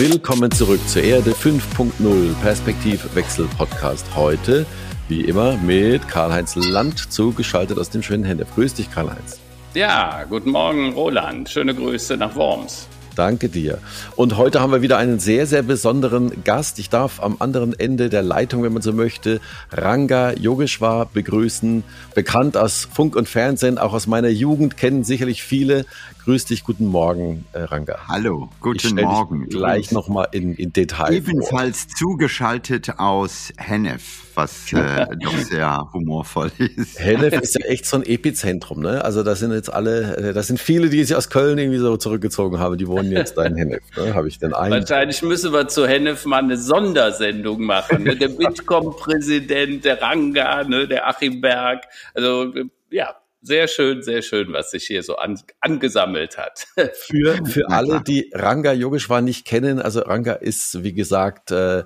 [0.00, 4.06] Willkommen zurück zur Erde 5.0 Perspektivwechsel Podcast.
[4.16, 4.64] Heute,
[5.08, 8.48] wie immer, mit Karl-Heinz Land zugeschaltet aus dem schönen Hennef.
[8.54, 9.40] Grüß dich, Karl-Heinz.
[9.74, 11.50] Ja, guten Morgen, Roland.
[11.50, 12.88] Schöne Grüße nach Worms.
[13.14, 13.78] Danke dir.
[14.16, 16.78] Und heute haben wir wieder einen sehr, sehr besonderen Gast.
[16.78, 21.84] Ich darf am anderen Ende der Leitung, wenn man so möchte, Ranga Yogeshwar begrüßen.
[22.14, 25.84] Bekannt aus Funk und Fernsehen, auch aus meiner Jugend, kennen sicherlich viele.
[26.30, 28.06] Grüß dich, guten Morgen, äh, Ranga.
[28.06, 29.48] Hallo, guten ich Morgen.
[29.48, 31.12] Dich gleich nochmal in, in Detail.
[31.12, 31.96] Ebenfalls vor.
[31.96, 37.00] zugeschaltet aus Hennef, was äh, doch sehr humorvoll ist.
[37.00, 39.04] Hennef ist ja echt so ein Epizentrum, ne?
[39.04, 41.96] Also da sind jetzt alle, äh, da sind viele, die sich aus Köln irgendwie so
[41.96, 44.14] zurückgezogen haben, die wohnen jetzt da in Hennef, ne?
[44.14, 44.70] Habe ich den einen.
[44.70, 48.04] Wahrscheinlich müssen wir zu Hennef mal eine Sondersendung machen.
[48.04, 48.14] Ne?
[48.14, 50.86] Der Bitkom-Präsident, der Ranga, ne?
[50.86, 51.86] der Achim Berg.
[52.14, 52.52] Also
[52.90, 56.66] ja, sehr schön, sehr schön, was sich hier so an, angesammelt hat.
[56.94, 61.84] Für, für alle, die Ranga Yogeshwar nicht kennen, also Ranga ist, wie gesagt, äh,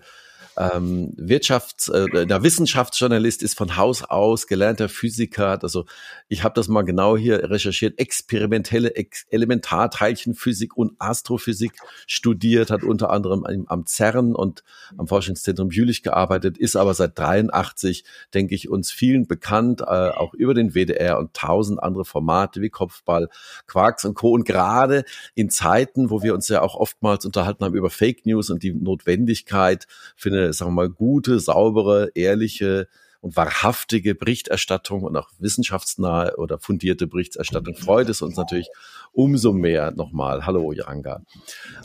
[0.56, 5.58] ähm, Wirtschafts-, äh, der Wissenschaftsjournalist ist von Haus aus gelernter Physiker.
[5.62, 5.86] Also
[6.28, 7.98] ich habe das mal genau hier recherchiert.
[7.98, 11.72] Experimentelle Ex Elementarteilchenphysik und Astrophysik
[12.06, 14.64] studiert, hat unter anderem am CERN und
[14.96, 20.34] am Forschungszentrum Jülich gearbeitet, ist aber seit 83, denke ich, uns vielen bekannt, äh, auch
[20.34, 23.28] über den WDR und tausend andere Formate wie Kopfball,
[23.66, 24.30] Quarks und Co.
[24.30, 28.50] Und gerade in Zeiten, wo wir uns ja auch oftmals unterhalten haben über Fake News
[28.50, 29.86] und die Notwendigkeit
[30.16, 32.88] für eine sagen wir mal, gute, saubere, ehrliche
[33.24, 38.68] und wahrhaftige Berichterstattung und auch wissenschaftsnahe oder fundierte Berichterstattung freut es uns natürlich
[39.12, 40.44] umso mehr nochmal.
[40.44, 41.22] Hallo, Janga.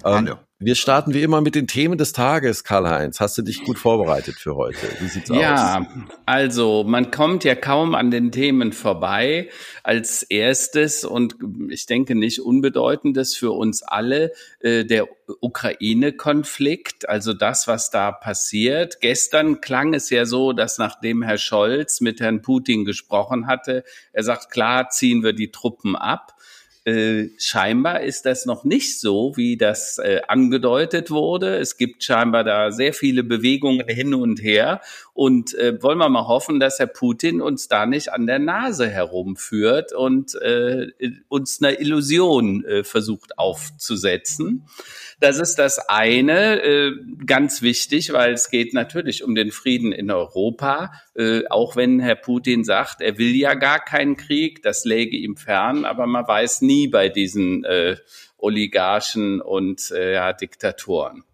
[0.03, 0.35] Ähm, Hallo.
[0.61, 3.21] Wir starten wie immer mit den Themen des Tages, Karl-Heinz.
[3.21, 4.89] Hast du dich gut vorbereitet für heute?
[4.99, 5.39] Wie sieht's ja, aus?
[5.39, 5.87] Ja,
[6.25, 9.47] also man kommt ja kaum an den Themen vorbei.
[9.83, 11.37] Als erstes und
[11.69, 15.07] ich denke nicht unbedeutendes für uns alle äh, der
[15.39, 18.99] Ukraine-Konflikt, also das, was da passiert.
[18.99, 24.23] Gestern klang es ja so, dass nachdem Herr Scholz mit Herrn Putin gesprochen hatte, er
[24.23, 26.33] sagt, klar, ziehen wir die Truppen ab.
[26.85, 31.57] Äh, scheinbar ist das noch nicht so, wie das äh, angedeutet wurde.
[31.57, 34.81] Es gibt scheinbar da sehr viele Bewegungen hin und her.
[35.13, 38.89] Und äh, wollen wir mal hoffen, dass Herr Putin uns da nicht an der Nase
[38.89, 40.87] herumführt und äh,
[41.27, 44.65] uns eine Illusion äh, versucht aufzusetzen.
[45.19, 46.91] Das ist das eine, äh,
[47.25, 50.93] ganz wichtig, weil es geht natürlich um den Frieden in Europa.
[51.15, 55.35] Äh, auch wenn Herr Putin sagt, er will ja gar keinen Krieg, das läge ihm
[55.35, 57.97] fern, aber man weiß nie bei diesen äh,
[58.37, 61.25] Oligarchen und Diktatoren.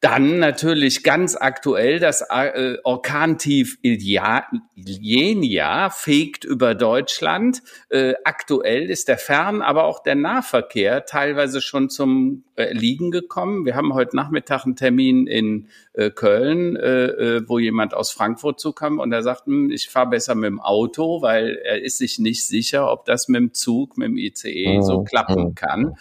[0.00, 7.62] Dann natürlich ganz aktuell das äh, Orkantief Ilenia fegt über Deutschland.
[7.90, 13.66] Äh, aktuell ist der Fern-, aber auch der Nahverkehr teilweise schon zum äh, Liegen gekommen.
[13.66, 15.68] Wir haben heute Nachmittag einen Termin in
[16.14, 16.76] Köln,
[17.46, 21.20] wo jemand aus Frankfurt zukam und er sagt, hm, ich fahre besser mit dem Auto,
[21.20, 25.00] weil er ist sich nicht sicher, ob das mit dem Zug, mit dem ICE so
[25.00, 25.04] mhm.
[25.04, 25.54] klappen mhm.
[25.56, 25.96] kann.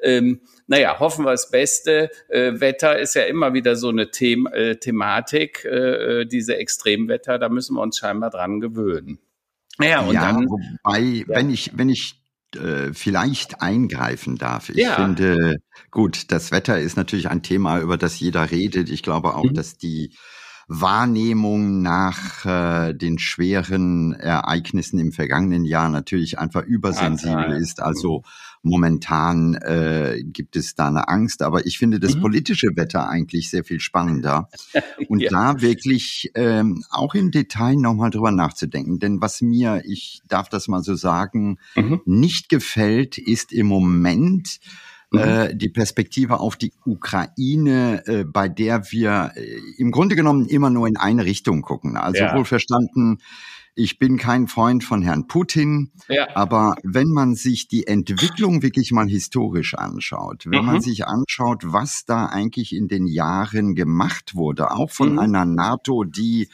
[0.00, 2.10] Ähm, naja, hoffen wir das Beste.
[2.28, 7.38] Äh, Wetter ist ja immer wieder so eine The äh, Thematik, äh, äh, diese Extremwetter,
[7.38, 9.18] da müssen wir uns scheinbar dran gewöhnen.
[9.80, 11.24] Ja, und ja, dann, wobei, ja.
[11.28, 12.20] wenn ich, wenn ich
[12.54, 14.70] äh, vielleicht eingreifen darf.
[14.70, 14.94] Ich ja.
[14.94, 15.56] finde,
[15.90, 18.88] gut, das Wetter ist natürlich ein Thema, über das jeder redet.
[18.88, 19.54] Ich glaube auch, mhm.
[19.54, 20.14] dass die
[20.68, 27.82] Wahrnehmung nach äh, den schweren Ereignissen im vergangenen Jahr natürlich einfach übersensibel ah, ist.
[27.82, 28.22] Also
[28.64, 32.22] momentan äh, gibt es da eine Angst, aber ich finde das mhm.
[32.22, 34.48] politische Wetter eigentlich sehr viel spannender
[35.08, 35.30] und ja.
[35.30, 38.98] da wirklich ähm, auch im Detail nochmal drüber nachzudenken.
[38.98, 42.00] Denn was mir, ich darf das mal so sagen, mhm.
[42.06, 44.58] nicht gefällt, ist im Moment
[45.12, 45.20] Mhm.
[45.20, 50.70] äh, die Perspektive auf die Ukraine, äh, bei der wir äh, im Grunde genommen immer
[50.70, 51.96] nur in eine Richtung gucken.
[51.96, 52.34] Also ja.
[52.34, 53.18] wohl verstanden,
[53.74, 56.28] ich bin kein Freund von Herrn Putin, ja.
[56.36, 60.66] aber wenn man sich die Entwicklung wirklich mal historisch anschaut, wenn mhm.
[60.66, 65.18] man sich anschaut, was da eigentlich in den Jahren gemacht wurde, auch von mhm.
[65.18, 66.48] einer NATO, die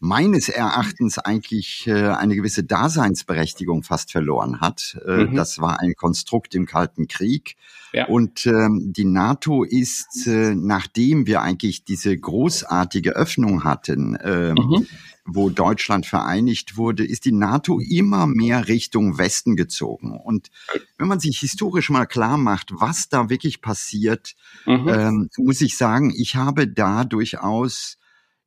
[0.00, 4.96] meines Erachtens eigentlich äh, eine gewisse Daseinsberechtigung fast verloren hat.
[5.04, 5.34] Äh, mhm.
[5.34, 7.56] Das war ein Konstrukt im Kalten Krieg.
[7.92, 8.06] Ja.
[8.06, 14.86] Und ähm, die NATO ist, äh, nachdem wir eigentlich diese großartige Öffnung hatten, äh, mhm.
[15.24, 20.16] wo Deutschland vereinigt wurde, ist die NATO immer mehr Richtung Westen gezogen.
[20.16, 20.50] Und
[20.98, 24.88] wenn man sich historisch mal klar macht, was da wirklich passiert, mhm.
[24.88, 27.98] ähm, muss ich sagen, ich habe da durchaus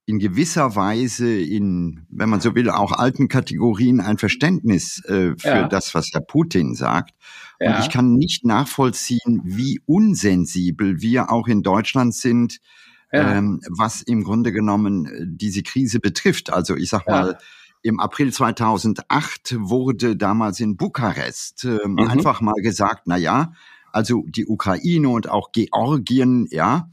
[0.05, 5.47] in gewisser Weise in, wenn man so will, auch alten Kategorien ein Verständnis äh, für
[5.47, 5.67] ja.
[5.67, 7.13] das, was Herr Putin sagt.
[7.59, 7.75] Ja.
[7.75, 12.57] Und ich kann nicht nachvollziehen, wie unsensibel wir auch in Deutschland sind,
[13.11, 13.37] ja.
[13.37, 16.51] ähm, was im Grunde genommen äh, diese Krise betrifft.
[16.51, 17.37] Also ich sag mal,
[17.83, 21.99] im April 2008 wurde damals in Bukarest äh, mhm.
[21.99, 23.53] einfach mal gesagt, na ja,
[23.91, 26.89] also die Ukraine und auch Georgien, ja,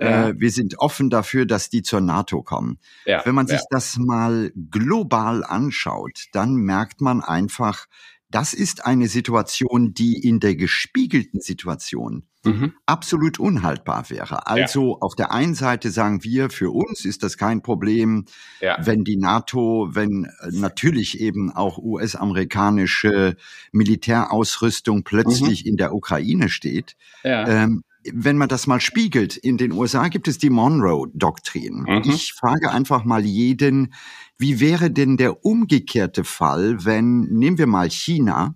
[0.00, 0.28] ja.
[0.28, 2.78] Äh, wir sind offen dafür, dass die zur NATO kommen.
[3.04, 3.66] Ja, Wenn man sich ja.
[3.70, 7.86] das mal global anschaut, dann merkt man einfach,
[8.30, 12.74] das ist eine Situation, die in der gespiegelten Situation mhm.
[12.86, 14.46] absolut unhaltbar wäre.
[14.46, 14.96] Also ja.
[15.00, 18.26] auf der einen Seite sagen wir, für uns ist das kein Problem,
[18.60, 18.78] ja.
[18.80, 23.36] wenn die NATO, wenn äh, natürlich eben auch US-amerikanische
[23.72, 25.70] Militärausrüstung plötzlich mhm.
[25.70, 26.96] in der Ukraine steht.
[27.24, 27.46] Ja.
[27.48, 27.82] Ähm,
[28.12, 31.84] wenn man das mal spiegelt, in den USA gibt es die Monroe-Doktrin.
[31.86, 32.02] Mhm.
[32.04, 33.92] Ich frage einfach mal jeden,
[34.38, 38.54] wie wäre denn der umgekehrte Fall, wenn, nehmen wir mal China,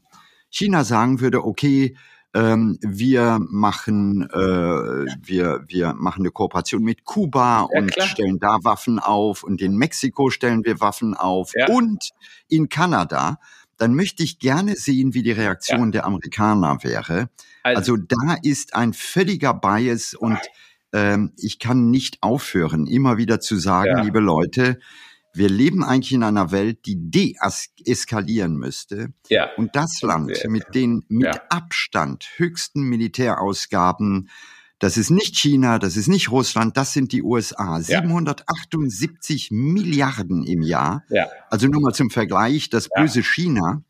[0.51, 1.97] China sagen würde, okay,
[2.35, 8.07] ähm, wir machen äh, wir wir machen eine Kooperation mit Kuba ja, und klar.
[8.09, 11.69] stellen da Waffen auf und in Mexiko stellen wir Waffen auf ja.
[11.69, 12.11] und
[12.49, 13.39] in Kanada
[13.79, 15.91] dann möchte ich gerne sehen, wie die Reaktion ja.
[15.91, 17.31] der Amerikaner wäre.
[17.63, 20.39] Also, also, da ist ein völliger Bias und
[20.93, 24.03] ähm, ich kann nicht aufhören, immer wieder zu sagen, ja.
[24.03, 24.79] liebe Leute,
[25.35, 29.13] wir leben eigentlich in einer Welt, die deeskalieren müsste.
[29.29, 29.51] Ja.
[29.57, 31.27] Und das Land mit den mit.
[31.51, 34.31] Abstand höchsten Militärausgaben
[34.85, 37.79] das ist nicht China, das ist nicht Russland, das sind die USA.
[37.79, 38.03] Ja.
[38.03, 41.05] 778 Milliarden im Jahr.
[41.09, 41.27] Ja.
[41.49, 43.25] Also nur mal zum Vergleich, das böse ja.
[43.25, 43.83] China,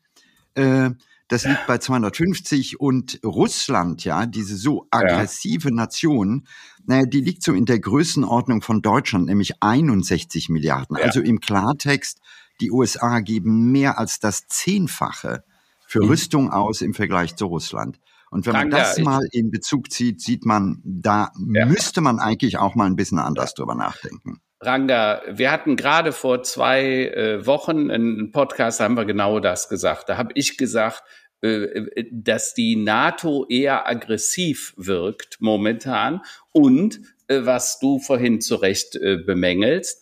[0.53, 0.91] äh,
[1.27, 6.47] das liegt bei 250 und Russland, ja, diese so aggressive Nation,
[6.85, 10.95] naja, die liegt so in der Größenordnung von Deutschland, nämlich 61 Milliarden.
[10.95, 12.21] Also im Klartext,
[12.61, 15.43] die USA geben mehr als das Zehnfache
[15.85, 16.07] für mhm.
[16.07, 17.99] Rüstung aus im Vergleich zu Russland.
[18.31, 21.65] Und wenn man Danke, das mal in Bezug zieht, sieht man, da ja.
[21.65, 24.41] müsste man eigentlich auch mal ein bisschen anders drüber nachdenken.
[24.61, 29.69] Ranga, wir hatten gerade vor zwei äh, Wochen einen Podcast, da haben wir genau das
[29.69, 30.09] gesagt.
[30.09, 31.03] Da habe ich gesagt,
[31.41, 38.55] äh, äh, dass die NATO eher aggressiv wirkt momentan und äh, was du vorhin zu
[38.55, 40.01] Recht äh, bemängelst,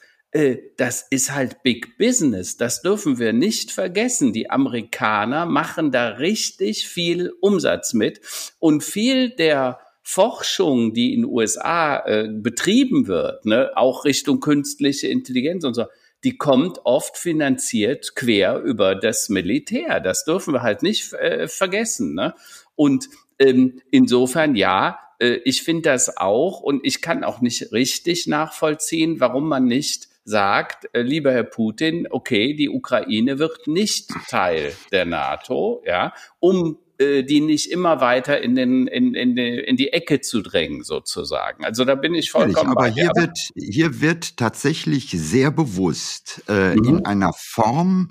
[0.77, 2.57] das ist halt Big Business.
[2.57, 4.33] Das dürfen wir nicht vergessen.
[4.33, 8.19] Die Amerikaner machen da richtig viel Umsatz mit
[8.59, 15.07] und viel der Forschung, die in den USA äh, betrieben wird, ne, auch Richtung künstliche
[15.07, 15.85] Intelligenz und so,
[16.23, 19.99] die kommt oft finanziert quer über das Militär.
[19.99, 22.15] Das dürfen wir halt nicht äh, vergessen.
[22.15, 22.33] Ne?
[22.75, 23.09] Und
[23.39, 29.19] ähm, insofern ja, äh, ich finde das auch und ich kann auch nicht richtig nachvollziehen,
[29.19, 35.05] warum man nicht sagt, äh, lieber Herr Putin, okay, die Ukraine wird nicht Teil der
[35.05, 39.91] NATO, ja, um äh, die nicht immer weiter in, den, in, in, die, in die
[39.91, 41.65] Ecke zu drängen, sozusagen.
[41.65, 46.83] Also da bin ich vollkommen Aber hier wird, hier wird tatsächlich sehr bewusst äh, mhm.
[46.83, 48.09] in einer Form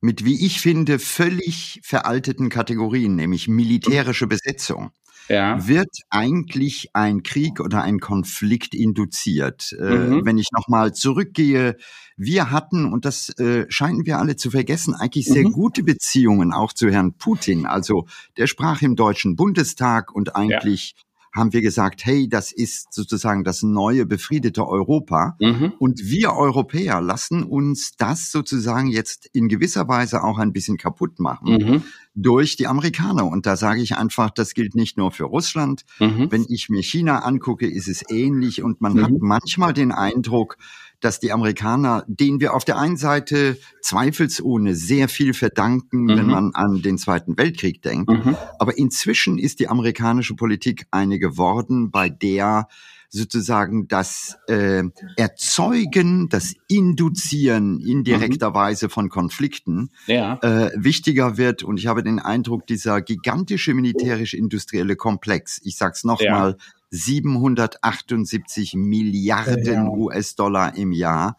[0.00, 4.90] mit, wie ich finde, völlig veralteten Kategorien, nämlich militärische Besetzung
[5.28, 5.66] ja.
[5.66, 9.74] wird eigentlich ein Krieg oder ein Konflikt induziert.
[9.78, 10.12] Äh, mhm.
[10.12, 11.76] Äh, wenn ich nochmal zurückgehe,
[12.16, 15.52] wir hatten, und das äh, scheinen wir alle zu vergessen, eigentlich sehr mhm.
[15.52, 17.66] gute Beziehungen auch zu Herrn Putin.
[17.66, 22.92] Also der sprach im Deutschen Bundestag und eigentlich ja haben wir gesagt, hey, das ist
[22.92, 25.36] sozusagen das neue befriedete Europa.
[25.40, 25.72] Mhm.
[25.78, 31.18] Und wir Europäer lassen uns das sozusagen jetzt in gewisser Weise auch ein bisschen kaputt
[31.18, 31.82] machen mhm.
[32.14, 33.26] durch die Amerikaner.
[33.26, 35.84] Und da sage ich einfach, das gilt nicht nur für Russland.
[35.98, 36.30] Mhm.
[36.30, 38.62] Wenn ich mir China angucke, ist es ähnlich.
[38.62, 39.18] Und man hat mhm.
[39.20, 40.58] manchmal den Eindruck,
[41.02, 46.08] dass die Amerikaner, denen wir auf der einen Seite zweifelsohne sehr viel verdanken, mhm.
[46.08, 48.36] wenn man an den Zweiten Weltkrieg denkt, mhm.
[48.58, 52.68] aber inzwischen ist die amerikanische Politik eine geworden, bei der
[53.14, 54.84] sozusagen das äh,
[55.16, 58.54] Erzeugen, das Induzieren indirekter mhm.
[58.54, 60.38] Weise von Konflikten ja.
[60.42, 61.62] äh, wichtiger wird.
[61.62, 66.64] Und ich habe den Eindruck, dieser gigantische militärisch-industrielle Komplex, ich sag's nochmal, ja.
[66.90, 69.88] 778 Milliarden ja.
[69.88, 71.36] US-Dollar im Jahr.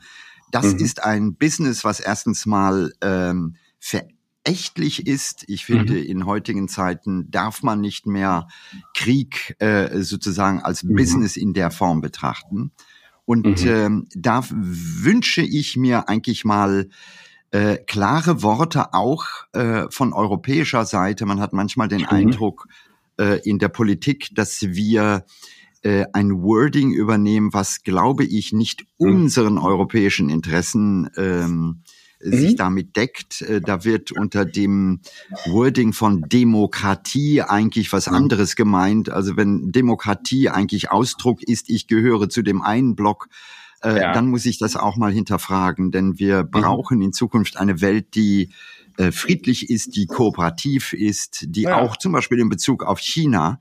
[0.52, 0.80] Das mhm.
[0.80, 3.56] ist ein Business, was erstens mal ähm,
[4.46, 5.44] verächtlich ist.
[5.48, 6.04] Ich finde, mhm.
[6.04, 8.48] in heutigen Zeiten darf man nicht mehr
[8.94, 10.96] Krieg äh, sozusagen als mhm.
[10.96, 12.72] Business in der Form betrachten.
[13.26, 13.70] Und mhm.
[13.70, 16.90] ähm, da wünsche ich mir eigentlich mal
[17.52, 21.26] äh, klare Worte auch äh, von europäischer Seite.
[21.26, 22.08] Man hat manchmal den mhm.
[22.08, 22.68] Eindruck,
[23.18, 25.26] äh, in der Politik, dass wir
[25.84, 29.08] äh, ein Wording übernehmen, was, glaube ich, nicht mhm.
[29.08, 31.84] unseren europäischen Interessen ähm,
[32.24, 32.38] mhm.
[32.38, 33.42] sich damit deckt.
[33.42, 35.02] Äh, da wird unter dem
[35.46, 39.10] Wording von Demokratie eigentlich was anderes gemeint.
[39.10, 43.30] Also wenn Demokratie eigentlich Ausdruck ist, ich gehöre zu dem einen Block,
[43.84, 44.14] äh, ja.
[44.14, 46.52] dann muss ich das auch mal hinterfragen, denn wir mhm.
[46.52, 48.50] brauchen in Zukunft eine Welt, die
[48.98, 51.82] äh, friedlich ist, die kooperativ ist, die ja.
[51.82, 53.60] auch zum Beispiel in Bezug auf China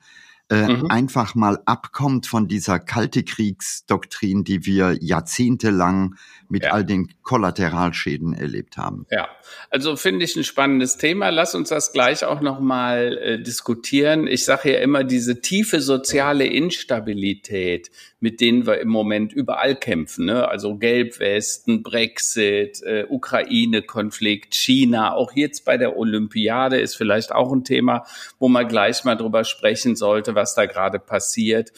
[0.53, 0.91] äh, mhm.
[0.91, 6.17] einfach mal abkommt von dieser kalte Kriegsdoktrin, die wir jahrzehntelang
[6.51, 6.73] mit ja.
[6.73, 9.07] all den Kollateralschäden erlebt haben.
[9.11, 9.29] Ja,
[9.71, 11.31] also finde ich ein spannendes Thema.
[11.31, 14.27] Lass uns das gleich auch noch mal äh, diskutieren.
[14.27, 17.91] Ich sage ja immer diese tiefe soziale Instabilität,
[18.23, 20.27] mit denen wir im Moment überall kämpfen.
[20.27, 20.49] Ne?
[20.49, 25.15] Also Gelbwesten, Brexit, äh, Ukraine-Konflikt, China.
[25.15, 28.07] Auch jetzt bei der Olympiade ist vielleicht auch ein Thema,
[28.39, 31.73] wo man gleich mal drüber sprechen sollte, was da gerade passiert.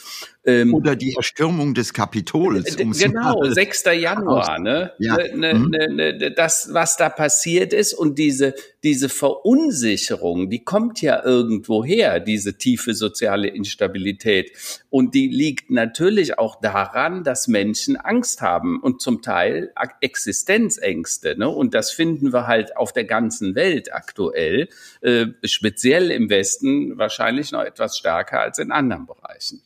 [0.46, 2.76] Ähm, Oder die Erstürmung des Kapitols.
[2.76, 3.84] Um genau, 6.
[3.96, 4.92] Januar, ne?
[4.98, 5.16] Ja.
[5.16, 5.70] Ne, mhm.
[5.70, 11.82] ne, ne, das, was da passiert ist und diese, diese Verunsicherung, die kommt ja irgendwo
[11.82, 14.52] her, diese tiefe soziale Instabilität.
[14.90, 19.72] Und die liegt natürlich auch daran, dass Menschen Angst haben und zum Teil
[20.02, 21.36] Existenzängste.
[21.38, 21.48] Ne?
[21.48, 24.68] Und das finden wir halt auf der ganzen Welt aktuell,
[25.00, 29.62] äh, speziell im Westen wahrscheinlich noch etwas stärker als in anderen Bereichen.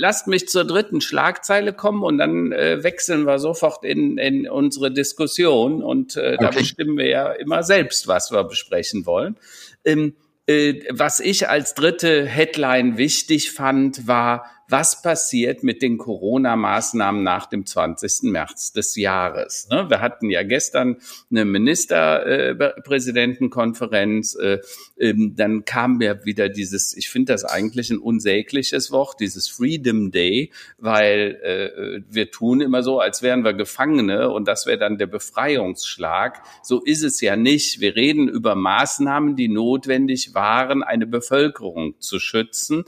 [0.00, 4.90] Lasst mich zur dritten Schlagzeile kommen und dann äh, wechseln wir sofort in, in unsere
[4.90, 9.36] Diskussion und äh, da bestimmen wir ja immer selbst, was wir besprechen wollen.
[9.84, 10.14] Ähm,
[10.46, 17.44] äh, was ich als dritte Headline wichtig fand, war was passiert mit den Corona-Maßnahmen nach
[17.46, 18.30] dem 20.
[18.30, 19.68] März des Jahres.
[19.70, 19.84] Ne?
[19.88, 20.96] Wir hatten ja gestern
[21.30, 24.58] eine Ministerpräsidentenkonferenz, äh,
[24.98, 30.10] ähm, dann kam ja wieder dieses, ich finde das eigentlich ein unsägliches Wort, dieses Freedom
[30.10, 34.98] Day, weil äh, wir tun immer so, als wären wir Gefangene und das wäre dann
[34.98, 36.42] der Befreiungsschlag.
[36.62, 37.80] So ist es ja nicht.
[37.80, 42.84] Wir reden über Maßnahmen, die notwendig waren, eine Bevölkerung zu schützen.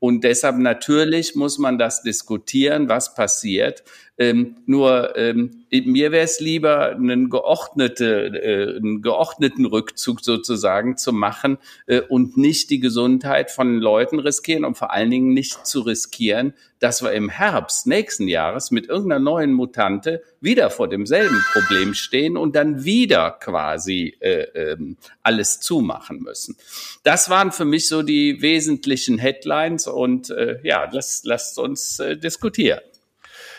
[0.00, 3.82] Und deshalb natürlich muss man das diskutieren, was passiert.
[4.18, 11.12] Ähm, nur ähm, mir wäre es lieber, einen, geordnete, äh, einen geordneten Rückzug sozusagen zu
[11.12, 15.82] machen äh, und nicht die Gesundheit von Leuten riskieren und vor allen Dingen nicht zu
[15.82, 21.94] riskieren, dass wir im Herbst nächsten Jahres mit irgendeiner neuen Mutante wieder vor demselben Problem
[21.94, 26.56] stehen und dann wieder quasi äh, ähm, alles zumachen müssen.
[27.04, 32.16] Das waren für mich so die wesentlichen Headlines und äh, ja, lasst, lasst uns äh,
[32.16, 32.80] diskutieren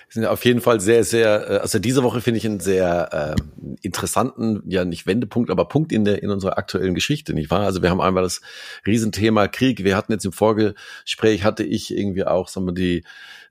[0.10, 3.76] sind auf jeden Fall sehr, sehr, äh, also diese Woche finde ich einen sehr äh,
[3.82, 7.62] interessanten, ja nicht Wendepunkt, aber Punkt in der in unserer aktuellen Geschichte, nicht wahr?
[7.62, 8.42] Also wir haben einmal das
[8.86, 9.84] Riesenthema Krieg.
[9.84, 13.04] Wir hatten jetzt im Vorgespräch hatte ich irgendwie auch, sagen wir, die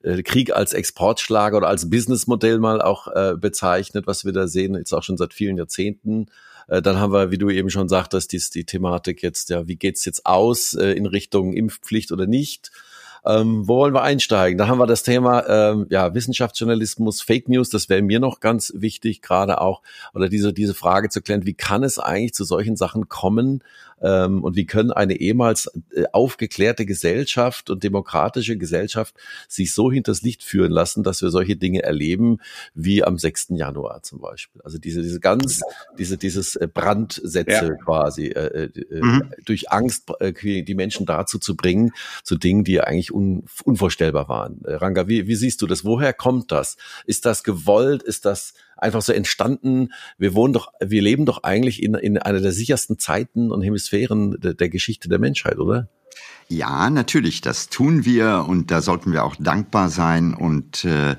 [0.03, 4.75] äh, Krieg als Exportschlager oder als Businessmodell mal auch äh, bezeichnet, was wir da sehen,
[4.75, 6.27] jetzt auch schon seit vielen Jahrzehnten.
[6.69, 9.77] Äh, dann haben wir, wie du eben schon sagtest, die, die Thematik jetzt, ja, wie
[9.77, 12.71] geht's jetzt aus äh, in Richtung Impfpflicht oder nicht?
[13.25, 14.59] Ähm, wo wollen wir einsteigen?
[14.59, 18.73] Da haben wir das Thema ähm, ja, Wissenschaftsjournalismus, Fake News, das wäre mir noch ganz
[18.77, 19.83] wichtig, gerade auch,
[20.15, 23.63] oder diese, diese Frage zu klären, wie kann es eigentlich zu solchen Sachen kommen,
[24.03, 29.15] ähm, und wie können eine ehemals äh, aufgeklärte Gesellschaft und demokratische Gesellschaft
[29.49, 32.39] sich so hinters Licht führen lassen, dass wir solche Dinge erleben
[32.75, 33.49] wie am 6.
[33.51, 34.63] Januar zum Beispiel.
[34.63, 35.61] Also diese, diese ganz,
[35.99, 37.75] diese, dieses äh, Brandsätze ja.
[37.85, 39.31] quasi äh, äh, mhm.
[39.45, 44.61] durch Angst äh, die Menschen dazu zu bringen, zu Dingen, die eigentlich un, unvorstellbar waren.
[44.65, 45.85] Ranga, wie, wie siehst du das?
[45.85, 46.77] Woher kommt das?
[47.07, 48.03] Ist das gewollt?
[48.03, 49.93] Ist das einfach so entstanden.
[50.19, 54.41] Wir wohnen doch, wir leben doch eigentlich in, in einer der sichersten Zeiten und Hemisphären
[54.41, 55.89] der, der Geschichte der Menschheit, oder?
[56.49, 61.17] Ja, natürlich, das tun wir und da sollten wir auch dankbar sein und äh,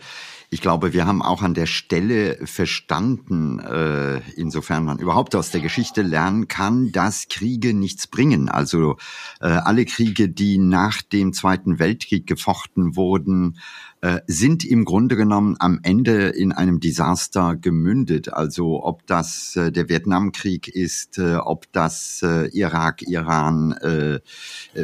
[0.52, 5.62] ich glaube, wir haben auch an der Stelle verstanden, äh, insofern man überhaupt aus der
[5.62, 8.50] Geschichte lernen kann, dass Kriege nichts bringen.
[8.50, 8.98] Also
[9.42, 13.60] äh, alle Kriege, die nach dem Zweiten Weltkrieg gefochten wurden,
[14.02, 18.32] äh, sind im Grunde genommen am Ende in einem Desaster gemündet.
[18.32, 24.20] Also ob das äh, der Vietnamkrieg ist, äh, ob das äh, Irak, Iran, äh,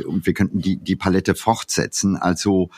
[0.05, 2.17] und wir könnten die, die Palette fortsetzen.
[2.17, 2.69] Also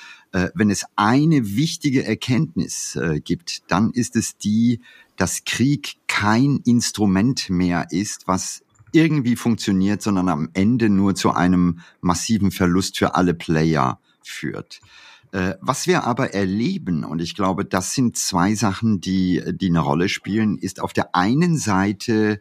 [0.53, 4.81] wenn es eine wichtige Erkenntnis gibt, dann ist es die,
[5.15, 11.79] dass Krieg kein Instrument mehr ist, was irgendwie funktioniert, sondern am Ende nur zu einem
[12.01, 14.81] massiven Verlust für alle Player führt.
[15.31, 19.79] Äh, was wir aber erleben, und ich glaube, das sind zwei Sachen, die, die eine
[19.79, 22.39] Rolle spielen, ist auf der einen Seite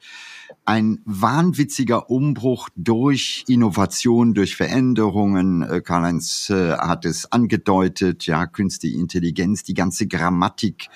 [0.64, 5.62] ein wahnwitziger Umbruch durch Innovation, durch Veränderungen.
[5.62, 10.88] Äh, Karl-Heinz äh, hat es angedeutet, ja, künstliche Intelligenz, die ganze Grammatik,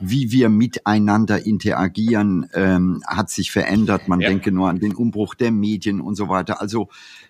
[0.00, 4.08] wie wir miteinander interagieren, ähm, hat sich verändert.
[4.08, 4.28] Man ja.
[4.28, 6.60] denke nur an den Umbruch der Medien und so weiter.
[6.60, 6.88] Also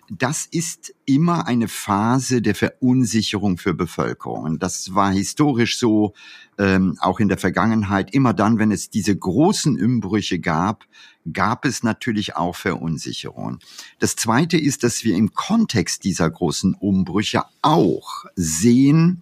[0.09, 4.59] das ist immer eine Phase der Verunsicherung für Bevölkerungen.
[4.59, 6.13] Das war historisch so,
[6.57, 8.13] ähm, auch in der Vergangenheit.
[8.13, 10.85] Immer dann, wenn es diese großen Umbrüche gab,
[11.31, 13.59] gab es natürlich auch Verunsicherungen.
[13.99, 19.21] Das Zweite ist, dass wir im Kontext dieser großen Umbrüche auch sehen,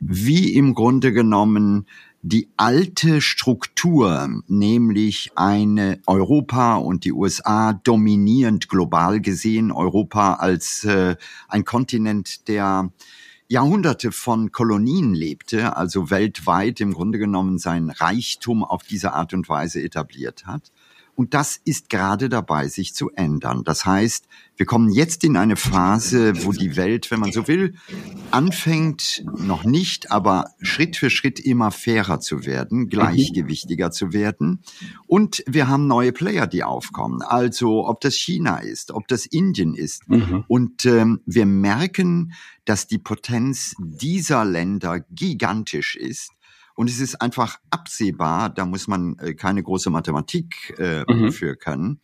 [0.00, 1.86] wie im Grunde genommen
[2.26, 11.16] die alte Struktur, nämlich eine Europa und die USA dominierend global gesehen, Europa als äh,
[11.48, 12.90] ein Kontinent, der
[13.46, 19.50] Jahrhunderte von Kolonien lebte, also weltweit im Grunde genommen sein Reichtum auf diese Art und
[19.50, 20.72] Weise etabliert hat.
[21.16, 23.62] Und das ist gerade dabei, sich zu ändern.
[23.64, 27.74] Das heißt, wir kommen jetzt in eine Phase, wo die Welt, wenn man so will,
[28.30, 34.60] anfängt, noch nicht, aber Schritt für Schritt immer fairer zu werden, gleichgewichtiger zu werden.
[35.06, 37.22] Und wir haben neue Player, die aufkommen.
[37.22, 40.08] Also ob das China ist, ob das Indien ist.
[40.08, 40.44] Mhm.
[40.48, 42.32] Und ähm, wir merken,
[42.64, 46.30] dass die Potenz dieser Länder gigantisch ist.
[46.74, 51.32] Und es ist einfach absehbar, da muss man äh, keine große Mathematik äh, mhm.
[51.32, 52.00] für können,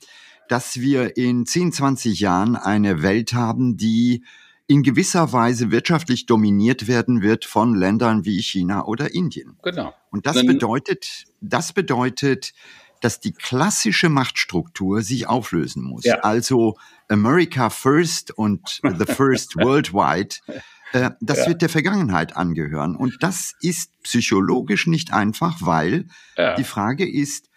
[0.49, 4.25] dass wir in 10, 20 Jahren eine Welt haben, die
[4.67, 9.57] in gewisser Weise wirtschaftlich dominiert werden wird von Ländern wie China oder Indien.
[9.63, 9.93] Genau.
[10.11, 12.53] Und das Dann bedeutet, das bedeutet,
[13.01, 16.05] dass die klassische Machtstruktur sich auflösen muss.
[16.05, 16.21] Ja.
[16.21, 16.77] Also
[17.09, 20.37] America First und The First Worldwide
[20.93, 21.47] äh, das ja.
[21.49, 22.97] wird der Vergangenheit angehören.
[22.97, 26.07] Und das ist psychologisch nicht einfach, weil
[26.37, 26.55] ja.
[26.57, 27.51] die Frage ist,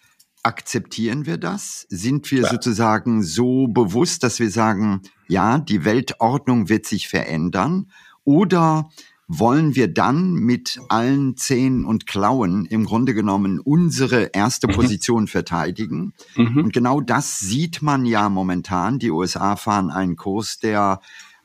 [0.44, 1.86] akzeptieren wir das?
[1.90, 2.52] Sind wir Klar.
[2.52, 7.90] sozusagen so bewusst, dass wir sagen, ja, die Weltordnung wird sich verändern?
[8.26, 8.90] Oder
[9.28, 14.74] wollen wir dann mit allen Zähnen und Klauen im Grunde genommen unsere erste mhm.
[14.74, 16.14] Position verteidigen?
[16.36, 16.58] Mhm.
[16.58, 19.00] Und genau das sieht man ja momentan.
[19.00, 21.00] Die USA fahren einen Kurs, der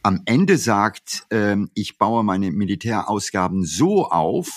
[0.09, 4.49] am Ende sagt, ähm, ich baue meine Militärausgaben so auf,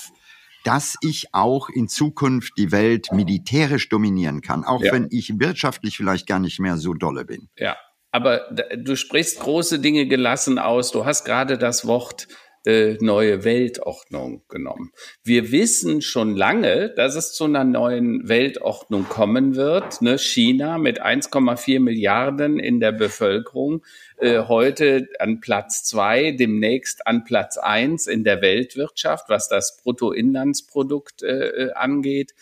[0.63, 4.93] dass ich auch in Zukunft die Welt militärisch dominieren kann, auch ja.
[4.93, 7.49] wenn ich wirtschaftlich vielleicht gar nicht mehr so dolle bin.
[7.57, 7.75] Ja,
[8.11, 10.93] aber du sprichst große Dinge gelassen aus.
[10.93, 12.29] Du hast gerade das Wort
[12.65, 14.91] äh, neue Weltordnung genommen.
[15.23, 20.01] Wir wissen schon lange, dass es zu einer neuen Weltordnung kommen wird.
[20.01, 20.17] Ne?
[20.17, 23.83] China mit 1,4 Milliarden in der Bevölkerung,
[24.17, 31.23] äh, heute an Platz zwei, demnächst an Platz eins in der Weltwirtschaft, was das Bruttoinlandsprodukt
[31.23, 32.33] äh, äh angeht.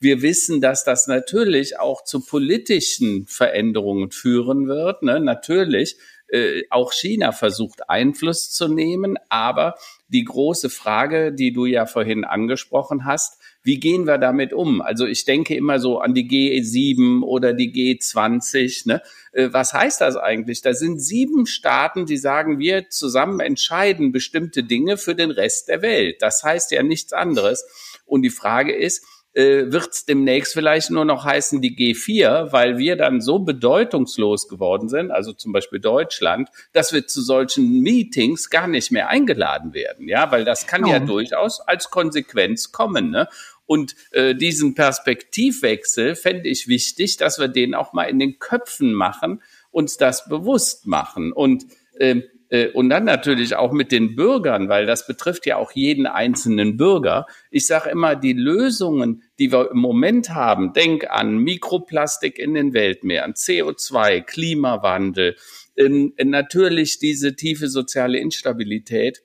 [0.00, 5.02] Wir wissen, dass das natürlich auch zu politischen Veränderungen führen wird.
[5.02, 5.20] Ne?
[5.20, 9.16] Natürlich äh, auch China versucht Einfluss zu nehmen.
[9.28, 9.74] Aber
[10.08, 14.80] die große Frage, die du ja vorhin angesprochen hast, wie gehen wir damit um?
[14.80, 18.88] Also ich denke immer so an die G7 oder die G20.
[18.88, 19.02] Ne?
[19.32, 20.62] Äh, was heißt das eigentlich?
[20.62, 25.82] Da sind sieben Staaten, die sagen, wir zusammen entscheiden bestimmte Dinge für den Rest der
[25.82, 26.22] Welt.
[26.22, 27.64] Das heißt ja nichts anderes.
[28.04, 29.04] Und die Frage ist,
[29.36, 34.48] äh, wird es demnächst vielleicht nur noch heißen die G4, weil wir dann so bedeutungslos
[34.48, 39.74] geworden sind, also zum Beispiel Deutschland, dass wir zu solchen Meetings gar nicht mehr eingeladen
[39.74, 40.08] werden.
[40.08, 43.10] Ja, weil das kann ja, ja durchaus als Konsequenz kommen.
[43.10, 43.28] Ne?
[43.66, 48.94] Und äh, diesen Perspektivwechsel fände ich wichtig, dass wir den auch mal in den Köpfen
[48.94, 51.32] machen, uns das bewusst machen.
[51.32, 51.66] Und
[51.98, 56.06] äh, äh, und dann natürlich auch mit den Bürgern, weil das betrifft ja auch jeden
[56.06, 57.26] einzelnen Bürger.
[57.50, 62.72] Ich sage immer, die Lösungen, die wir im Moment haben, denk an Mikroplastik in den
[62.72, 65.36] Weltmeeren, CO2, Klimawandel,
[65.74, 69.22] in, in natürlich diese tiefe soziale Instabilität,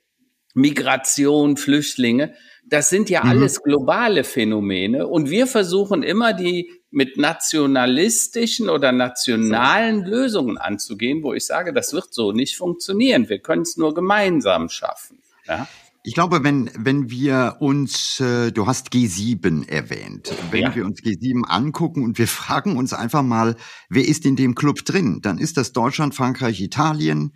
[0.54, 3.30] Migration, Flüchtlinge, das sind ja mhm.
[3.30, 11.32] alles globale Phänomene und wir versuchen immer die mit nationalistischen oder nationalen Lösungen anzugehen, wo
[11.32, 13.28] ich sage, das wird so nicht funktionieren.
[13.28, 15.18] Wir können es nur gemeinsam schaffen.
[15.46, 15.66] Ja?
[16.04, 20.74] Ich glaube, wenn, wenn wir uns, äh, du hast G7 erwähnt, wenn ja.
[20.74, 23.54] wir uns G7 angucken und wir fragen uns einfach mal,
[23.88, 27.32] wer ist in dem Club drin, dann ist das Deutschland, Frankreich, Italien,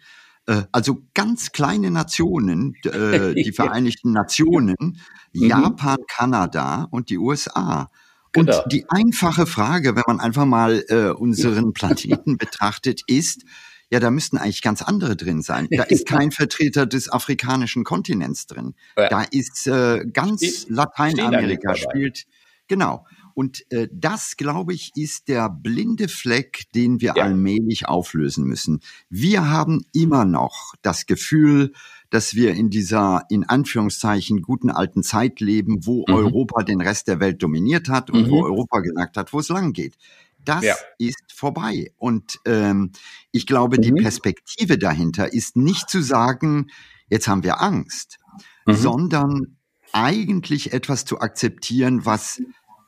[0.72, 4.98] also ganz kleine Nationen, äh, die Vereinigten Nationen, mhm.
[5.32, 7.90] Japan, Kanada und die USA.
[8.36, 8.64] Und genau.
[8.66, 13.44] die einfache Frage, wenn man einfach mal äh, unseren Planeten betrachtet, ist,
[13.90, 15.68] ja, da müssten eigentlich ganz andere drin sein.
[15.70, 18.74] Da ist kein Vertreter des afrikanischen Kontinents drin.
[18.94, 22.26] Da ist äh, ganz Lateinamerika spielt.
[22.68, 23.06] Genau.
[23.36, 27.22] Und äh, das, glaube ich, ist der blinde Fleck, den wir ja.
[27.22, 28.80] allmählich auflösen müssen.
[29.10, 31.74] Wir haben immer noch das Gefühl,
[32.08, 36.14] dass wir in dieser in Anführungszeichen guten alten Zeit leben, wo mhm.
[36.14, 38.30] Europa den Rest der Welt dominiert hat und mhm.
[38.30, 39.98] wo Europa gesagt hat, wo es lang geht.
[40.42, 40.74] Das ja.
[40.96, 41.92] ist vorbei.
[41.98, 42.92] Und ähm,
[43.32, 43.82] ich glaube, mhm.
[43.82, 46.68] die Perspektive dahinter ist nicht zu sagen,
[47.10, 48.18] jetzt haben wir Angst,
[48.64, 48.76] mhm.
[48.76, 49.56] sondern
[49.92, 52.40] eigentlich etwas zu akzeptieren, was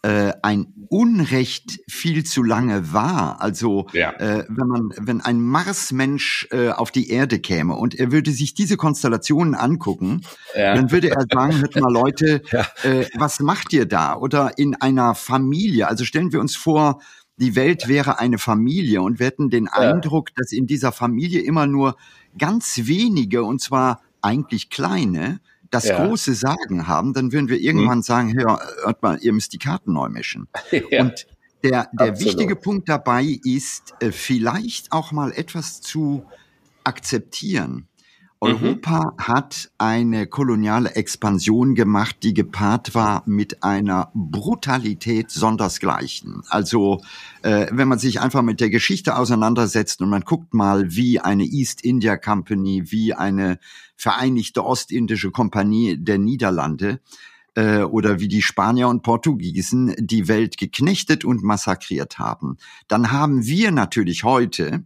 [0.09, 3.43] äh, ein Unrecht viel zu lange war.
[3.43, 4.13] Also ja.
[4.13, 8.55] äh, wenn man, wenn ein Marsmensch äh, auf die Erde käme und er würde sich
[8.55, 10.23] diese Konstellationen angucken,
[10.57, 10.75] ja.
[10.75, 12.67] dann würde er sagen, hört mal Leute, ja.
[12.85, 14.17] äh, was macht ihr da?
[14.17, 15.89] Oder in einer Familie.
[15.89, 17.03] Also stellen wir uns vor,
[17.37, 21.67] die Welt wäre eine Familie und wir hätten den Eindruck, dass in dieser Familie immer
[21.67, 21.97] nur
[22.39, 25.41] ganz wenige, und zwar eigentlich kleine,
[25.71, 26.05] das ja.
[26.05, 28.03] große Sagen haben, dann würden wir irgendwann mhm.
[28.03, 30.49] sagen, hör, hört mal, ihr müsst die Karten neu mischen.
[30.91, 31.03] ja.
[31.03, 31.27] Und
[31.65, 36.25] der, der wichtige Punkt dabei ist, äh, vielleicht auch mal etwas zu
[36.85, 37.88] akzeptieren.
[38.41, 38.49] Mhm.
[38.49, 39.23] Europa mhm.
[39.23, 46.43] hat eine koloniale Expansion gemacht, die gepaart war mit einer Brutalität sondersgleichen.
[46.49, 47.01] Also
[47.43, 51.45] äh, wenn man sich einfach mit der Geschichte auseinandersetzt und man guckt mal, wie eine
[51.45, 53.59] East India Company, wie eine
[53.97, 57.01] Vereinigte Ostindische Kompanie der Niederlande
[57.57, 63.45] äh, oder wie die Spanier und Portugiesen die Welt geknechtet und massakriert haben, dann haben
[63.45, 64.85] wir natürlich heute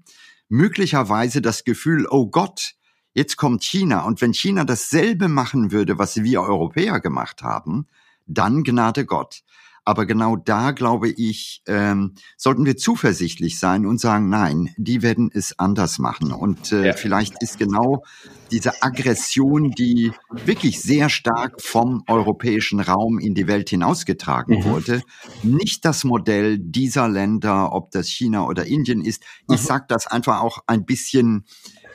[0.49, 2.75] möglicherweise das Gefühl, oh Gott,
[3.14, 7.87] Jetzt kommt China und wenn China dasselbe machen würde, was wir Europäer gemacht haben,
[8.27, 9.42] dann Gnade Gott.
[9.85, 15.29] Aber genau da, glaube ich, ähm, sollten wir zuversichtlich sein und sagen, nein, die werden
[15.33, 16.31] es anders machen.
[16.31, 16.92] Und äh, ja.
[16.92, 18.05] vielleicht ist genau
[18.53, 24.64] diese Aggression, die wirklich sehr stark vom europäischen Raum in die Welt hinausgetragen mhm.
[24.64, 25.03] wurde,
[25.42, 29.25] nicht das Modell dieser Länder, ob das China oder Indien ist.
[29.51, 29.66] Ich mhm.
[29.66, 31.44] sage das einfach auch ein bisschen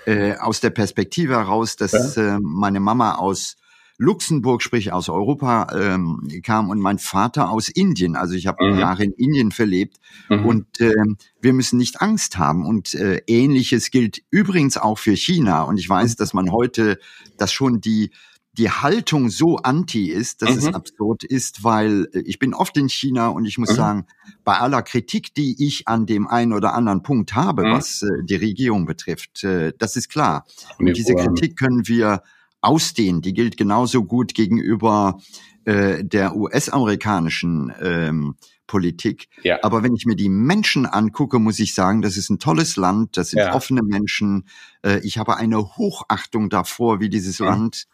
[0.07, 2.37] äh, aus der Perspektive heraus, dass ja.
[2.37, 3.57] äh, meine Mama aus
[3.97, 8.15] Luxemburg, sprich aus Europa, ähm, kam und mein Vater aus Indien.
[8.15, 8.79] Also ich habe mhm.
[8.79, 9.97] Jahre in Indien verlebt
[10.29, 10.45] mhm.
[10.45, 10.93] und äh,
[11.41, 12.65] wir müssen nicht Angst haben.
[12.65, 15.63] Und äh, ähnliches gilt übrigens auch für China.
[15.63, 16.99] Und ich weiß, dass man heute,
[17.37, 18.11] dass schon die
[18.57, 20.57] die Haltung so anti ist, dass mhm.
[20.57, 23.75] es absurd ist, weil äh, ich bin oft in China und ich muss mhm.
[23.75, 24.07] sagen,
[24.43, 27.73] bei aller Kritik, die ich an dem einen oder anderen Punkt habe, mhm.
[27.73, 30.45] was äh, die Regierung betrifft, äh, das ist klar.
[30.79, 32.23] Und diese Kritik können wir
[32.61, 33.21] ausdehnen.
[33.21, 35.19] Die gilt genauso gut gegenüber
[35.65, 38.35] äh, der US-amerikanischen ähm,
[38.67, 39.29] Politik.
[39.43, 39.59] Ja.
[39.63, 43.17] Aber wenn ich mir die Menschen angucke, muss ich sagen, das ist ein tolles Land,
[43.17, 43.55] das sind ja.
[43.55, 44.45] offene Menschen.
[44.83, 47.45] Äh, ich habe eine Hochachtung davor, wie dieses mhm.
[47.45, 47.87] Land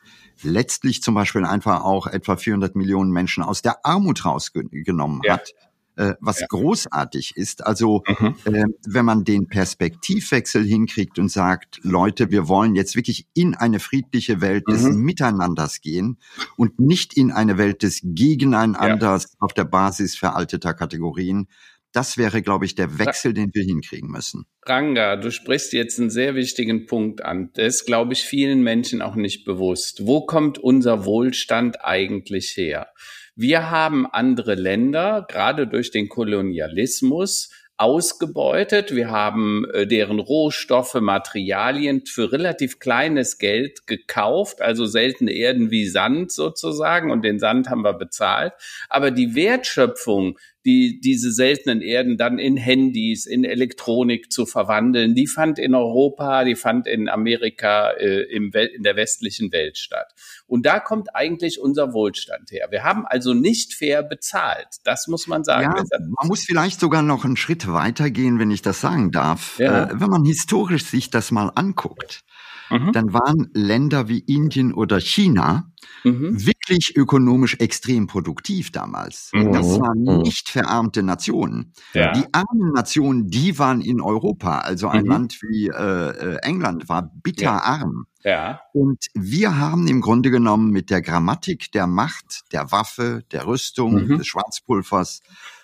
[0.43, 5.33] letztlich zum Beispiel einfach auch etwa 400 Millionen Menschen aus der Armut rausgenommen ja.
[5.33, 5.53] hat,
[5.95, 6.47] äh, was ja.
[6.47, 7.65] großartig ist.
[7.65, 8.35] Also mhm.
[8.45, 13.79] äh, wenn man den Perspektivwechsel hinkriegt und sagt, Leute, wir wollen jetzt wirklich in eine
[13.79, 15.01] friedliche Welt des mhm.
[15.01, 16.17] Miteinanders gehen
[16.57, 19.29] und nicht in eine Welt des Gegeneinanders ja.
[19.39, 21.47] auf der Basis veralteter Kategorien,
[21.93, 24.45] das wäre, glaube ich, der Wechsel, den wir hinkriegen müssen.
[24.65, 27.51] Ranga, du sprichst jetzt einen sehr wichtigen Punkt an.
[27.53, 30.05] Das ist, glaube ich, vielen Menschen auch nicht bewusst.
[30.05, 32.87] Wo kommt unser Wohlstand eigentlich her?
[33.35, 38.95] Wir haben andere Länder, gerade durch den Kolonialismus, ausgebeutet.
[38.95, 45.87] Wir haben äh, deren Rohstoffe, Materialien für relativ kleines Geld gekauft, also seltene Erden wie
[45.87, 48.53] Sand sozusagen, und den Sand haben wir bezahlt.
[48.89, 55.13] Aber die Wertschöpfung die, diese seltenen Erden dann in Handys, in Elektronik zu verwandeln.
[55.13, 60.13] Die fand in Europa, die fand in Amerika, äh, im in der westlichen Welt statt.
[60.47, 62.67] Und da kommt eigentlich unser Wohlstand her.
[62.69, 64.67] Wir haben also nicht fair bezahlt.
[64.83, 65.73] Das muss man sagen.
[65.75, 69.59] Ja, man muss vielleicht sogar noch einen Schritt weitergehen, wenn ich das sagen darf.
[69.59, 69.85] Ja.
[69.85, 72.21] Äh, wenn man historisch sich das mal anguckt,
[72.69, 72.91] mhm.
[72.93, 75.71] dann waren Länder wie Indien oder China
[76.03, 76.45] mhm.
[76.67, 79.29] Wirklich ökonomisch extrem produktiv damals.
[79.33, 79.51] Mhm.
[79.51, 80.21] Das waren mhm.
[80.21, 81.73] nicht verarmte Nationen.
[81.93, 82.11] Ja.
[82.13, 84.59] Die armen Nationen, die waren in Europa.
[84.59, 85.09] Also ein mhm.
[85.09, 87.57] Land wie äh, äh, England war bitter ja.
[87.59, 88.05] arm.
[88.23, 88.61] Ja.
[88.71, 94.07] Und wir haben im Grunde genommen mit der Grammatik der Macht, der Waffe, der Rüstung,
[94.07, 94.17] mhm.
[94.17, 95.21] des Schwarzpulvers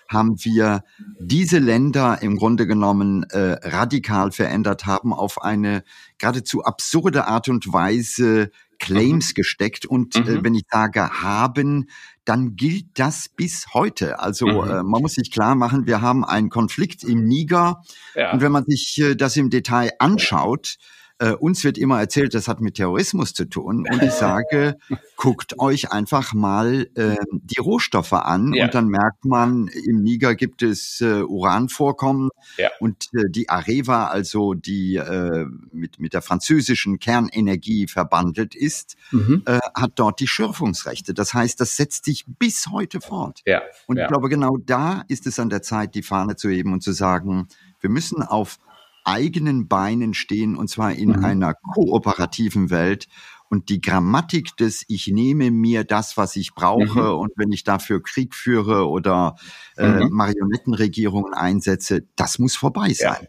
[0.08, 0.82] haben wir
[1.20, 5.84] diese Länder im Grunde genommen äh, radikal verändert haben, auf eine
[6.18, 9.34] geradezu absurde Art und Weise Claims mhm.
[9.34, 9.86] gesteckt.
[9.86, 10.28] Und äh, mhm.
[10.28, 11.88] äh, wenn ich sage haben,
[12.24, 14.18] dann gilt das bis heute.
[14.18, 14.70] Also mhm.
[14.70, 17.82] äh, man muss sich klar machen, wir haben einen Konflikt im Niger.
[18.16, 18.32] Ja.
[18.32, 20.76] Und wenn man sich äh, das im Detail anschaut,
[21.20, 23.86] äh, uns wird immer erzählt, das hat mit Terrorismus zu tun.
[23.90, 24.78] Und ich sage,
[25.16, 28.64] guckt euch einfach mal äh, die Rohstoffe an ja.
[28.64, 32.70] und dann merkt man, im Niger gibt es äh, Uranvorkommen ja.
[32.80, 39.42] und äh, die Areva, also die äh, mit, mit der französischen Kernenergie verbandelt ist, mhm.
[39.44, 41.12] äh, hat dort die Schürfungsrechte.
[41.12, 43.42] Das heißt, das setzt sich bis heute fort.
[43.44, 43.60] Ja.
[43.86, 46.82] Und ich glaube, genau da ist es an der Zeit, die Fahne zu heben und
[46.82, 47.48] zu sagen,
[47.80, 48.58] wir müssen auf
[49.04, 51.24] eigenen Beinen stehen und zwar in mhm.
[51.24, 53.08] einer kooperativen Welt.
[53.48, 57.18] Und die Grammatik des Ich nehme mir das, was ich brauche mhm.
[57.18, 59.34] und wenn ich dafür Krieg führe oder
[59.76, 60.10] äh, mhm.
[60.12, 63.26] Marionettenregierungen einsetze, das muss vorbei sein.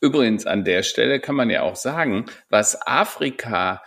[0.00, 3.80] Übrigens, an der Stelle kann man ja auch sagen, was Afrika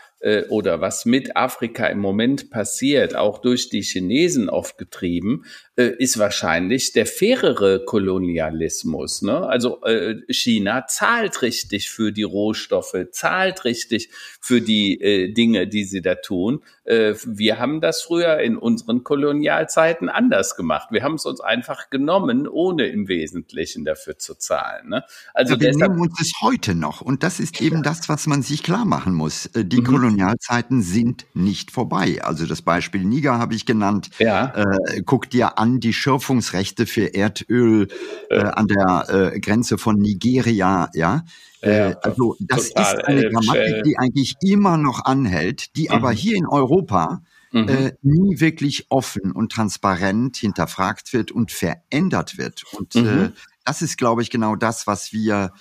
[0.50, 5.44] oder was mit Afrika im Moment passiert, auch durch die Chinesen oft getrieben,
[5.78, 9.22] äh, ist wahrscheinlich der fairere Kolonialismus.
[9.22, 9.48] Ne?
[9.48, 14.10] Also äh, China zahlt richtig für die Rohstoffe, zahlt richtig
[14.42, 16.64] für die äh, Dinge, die sie da tun.
[16.88, 20.90] Äh, wir haben das früher in unseren Kolonialzeiten anders gemacht.
[20.92, 24.90] Wir haben es uns einfach genommen, ohne im Wesentlichen dafür zu zahlen.
[24.90, 25.04] Ne?
[25.34, 27.02] Also ja, wir deshalb, nehmen uns das heute noch.
[27.02, 29.46] Und das ist eben das, was man sich klar machen muss.
[29.48, 29.86] Äh, die mhm.
[29.86, 32.24] Kolonialzeiten sind nicht vorbei.
[32.24, 34.10] Also das Beispiel Niger habe ich genannt.
[34.18, 34.54] Ja.
[34.56, 37.90] Äh, guck dir an, an die Schürfungsrechte für Erdöl
[38.30, 41.24] äh, an der äh, Grenze von Nigeria, ja.
[41.62, 45.96] Äh, also das ist eine Grammatik, die eigentlich immer noch anhält, die mhm.
[45.96, 47.68] aber hier in Europa mhm.
[47.68, 52.64] äh, nie wirklich offen und transparent hinterfragt wird und verändert wird.
[52.74, 53.24] Und äh, mhm.
[53.26, 53.32] äh,
[53.66, 55.52] das ist, glaube ich, genau das, was wir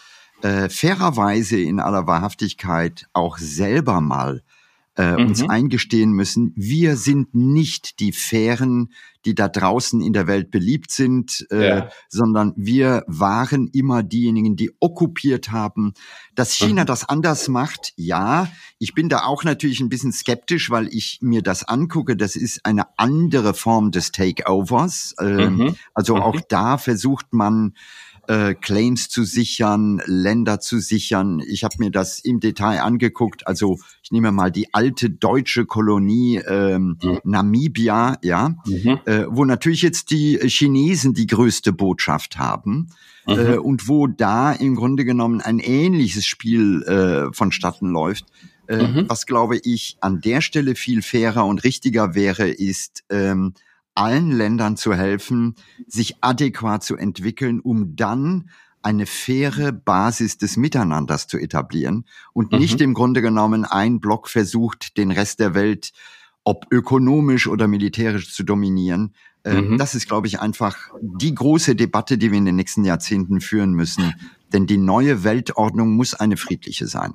[0.43, 4.43] äh, fairerweise in aller Wahrhaftigkeit auch selber mal
[4.97, 5.29] äh, mhm.
[5.29, 8.93] uns eingestehen müssen, wir sind nicht die Fähren,
[9.27, 11.89] die da draußen in der Welt beliebt sind, äh, ja.
[12.09, 15.95] sondern wir waren immer diejenigen, die okkupiert haben.
[16.35, 16.87] Dass China mhm.
[16.87, 18.49] das anders macht, ja.
[18.79, 22.17] Ich bin da auch natürlich ein bisschen skeptisch, weil ich mir das angucke.
[22.17, 25.17] Das ist eine andere Form des Takeovers.
[25.21, 25.77] Ähm, mhm.
[25.93, 27.75] Also auch da versucht man,
[28.29, 31.41] äh, Claims zu sichern, Länder zu sichern.
[31.47, 33.47] Ich habe mir das im Detail angeguckt.
[33.47, 37.21] Also ich nehme mal die alte deutsche Kolonie ähm, mhm.
[37.25, 39.01] Namibia, ja, mhm.
[39.07, 42.89] äh, wo natürlich jetzt die Chinesen die größte Botschaft haben.
[43.27, 43.33] Mhm.
[43.33, 48.27] Äh, und wo da im Grunde genommen ein ähnliches Spiel äh, vonstatten läuft.
[48.69, 49.05] Äh, mhm.
[49.09, 53.55] Was glaube ich an der Stelle viel fairer und richtiger wäre, ist ähm,
[53.97, 55.57] allen Ländern zu helfen,
[55.87, 58.51] sich adäquat zu entwickeln, um dann
[58.83, 62.59] eine faire Basis des Miteinanders zu etablieren und mhm.
[62.59, 65.93] nicht im Grunde genommen ein Block versucht, den Rest der Welt,
[66.45, 69.15] ob ökonomisch oder militärisch zu dominieren.
[69.45, 69.79] Ähm, mhm.
[69.79, 73.73] Das ist, glaube ich, einfach die große Debatte, die wir in den nächsten Jahrzehnten führen
[73.73, 74.15] müssen.
[74.53, 77.15] Denn die neue Weltordnung muss eine friedliche sein.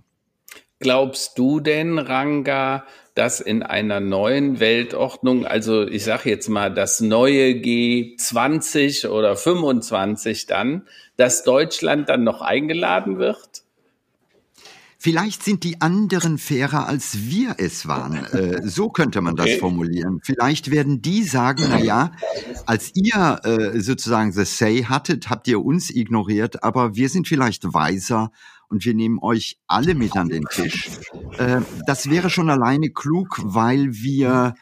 [0.81, 7.01] Glaubst du denn, Ranga, dass in einer neuen Weltordnung, also ich sage jetzt mal das
[7.01, 13.61] neue G20 oder 25 dann, dass Deutschland dann noch eingeladen wird?
[14.97, 18.25] Vielleicht sind die anderen fairer, als wir es waren.
[18.31, 20.19] Äh, so könnte man das formulieren.
[20.23, 22.11] Vielleicht werden die sagen, na ja,
[22.65, 27.73] als ihr äh, sozusagen the say hattet, habt ihr uns ignoriert, aber wir sind vielleicht
[27.73, 28.31] weiser
[28.71, 30.89] und wir nehmen euch alle mit an den Tisch.
[31.37, 34.55] Äh, das wäre schon alleine klug, weil wir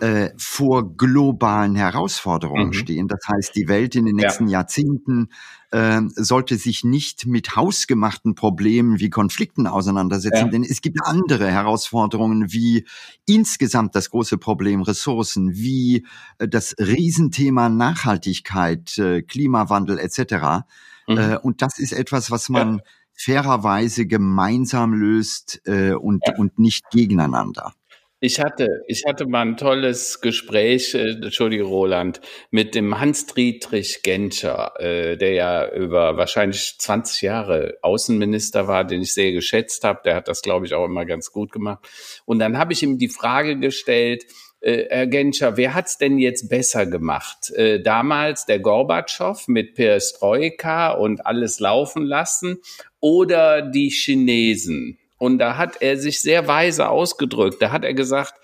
[0.00, 2.72] äh, vor globalen Herausforderungen mhm.
[2.72, 3.08] stehen.
[3.08, 4.58] Das heißt, die Welt in den nächsten ja.
[4.58, 5.28] Jahrzehnten
[5.70, 10.48] äh, sollte sich nicht mit hausgemachten Problemen wie Konflikten auseinandersetzen, ja.
[10.48, 12.84] denn es gibt andere Herausforderungen wie
[13.26, 16.04] insgesamt das große Problem Ressourcen, wie
[16.38, 20.66] äh, das Riesenthema Nachhaltigkeit, äh, Klimawandel etc.
[21.06, 21.16] Mhm.
[21.16, 22.82] Äh, und das ist etwas, was man ja
[23.16, 26.36] fairerweise gemeinsam löst äh, und, ja.
[26.36, 27.72] und nicht gegeneinander.
[28.18, 34.72] Ich hatte, ich hatte mal ein tolles Gespräch, äh, Entschuldige Roland, mit dem Hans-Dietrich Genscher,
[34.80, 40.00] äh, der ja über wahrscheinlich 20 Jahre Außenminister war, den ich sehr geschätzt habe.
[40.06, 41.86] Der hat das, glaube ich, auch immer ganz gut gemacht.
[42.24, 44.24] Und dann habe ich ihm die Frage gestellt,
[44.60, 47.50] äh, Herr Genscher, wer hat's denn jetzt besser gemacht?
[47.54, 52.58] Äh, damals der Gorbatschow mit Perestroika und alles laufen lassen
[53.06, 54.98] oder die Chinesen?
[55.16, 57.62] Und da hat er sich sehr weise ausgedrückt.
[57.62, 58.34] Da hat er gesagt,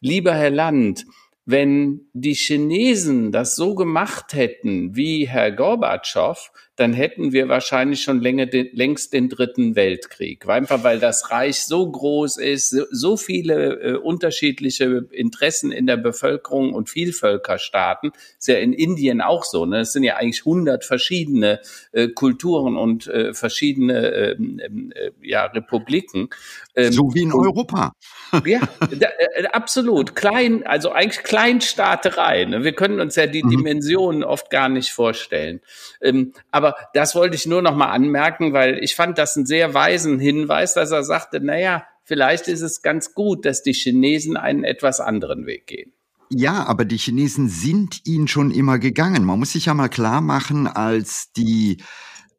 [0.00, 1.04] lieber Herr Land,
[1.44, 8.20] wenn die Chinesen das so gemacht hätten wie Herr Gorbatschow, dann hätten wir wahrscheinlich schon
[8.20, 10.46] länger, längst den dritten Weltkrieg.
[10.46, 16.74] Einfach weil das Reich so groß ist, so viele äh, unterschiedliche Interessen in der Bevölkerung
[16.74, 18.12] und Vielvölkerstaaten.
[18.38, 19.64] Ist ja in Indien auch so.
[19.64, 19.80] Ne?
[19.80, 21.60] Es sind ja eigentlich hundert verschiedene
[21.92, 26.28] äh, Kulturen und äh, verschiedene ähm, ähm, äh, ja, Republiken.
[26.74, 27.92] Ähm, so wie in und, Europa.
[28.44, 30.14] Ja, da, äh, absolut.
[30.14, 32.44] Klein, also eigentlich Kleinstaaterei.
[32.44, 32.64] Ne?
[32.64, 33.50] Wir können uns ja die mhm.
[33.50, 35.60] Dimensionen oft gar nicht vorstellen.
[36.02, 39.74] Ähm, aber das wollte ich nur noch mal anmerken, weil ich fand das einen sehr
[39.74, 44.64] weisen Hinweis, dass er sagte, naja, vielleicht ist es ganz gut, dass die Chinesen einen
[44.64, 45.92] etwas anderen Weg gehen.
[46.30, 49.24] Ja, aber die Chinesen sind ihn schon immer gegangen.
[49.24, 51.78] Man muss sich ja mal klar machen, als die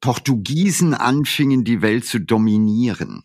[0.02, 3.24] Portugiesen anfingen, die Welt zu dominieren,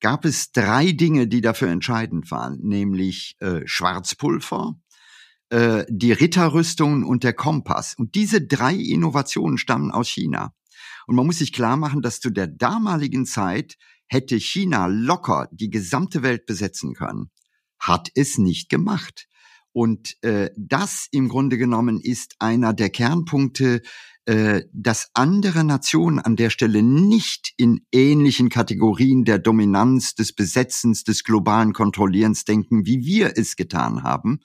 [0.00, 4.74] gab es drei Dinge, die dafür entscheidend waren, nämlich äh, Schwarzpulver,
[5.50, 7.94] äh, die Ritterrüstungen und der Kompass.
[7.94, 10.54] Und diese drei Innovationen stammen aus China.
[11.06, 15.70] Und man muss sich klar machen, dass zu der damaligen Zeit hätte China locker die
[15.70, 17.30] gesamte Welt besetzen können.
[17.78, 19.26] Hat es nicht gemacht.
[19.72, 23.82] Und äh, das im Grunde genommen ist einer der Kernpunkte,
[24.26, 31.04] äh, dass andere Nationen an der Stelle nicht in ähnlichen Kategorien der Dominanz, des Besetzens,
[31.04, 34.40] des globalen Kontrollierens denken, wie wir es getan haben,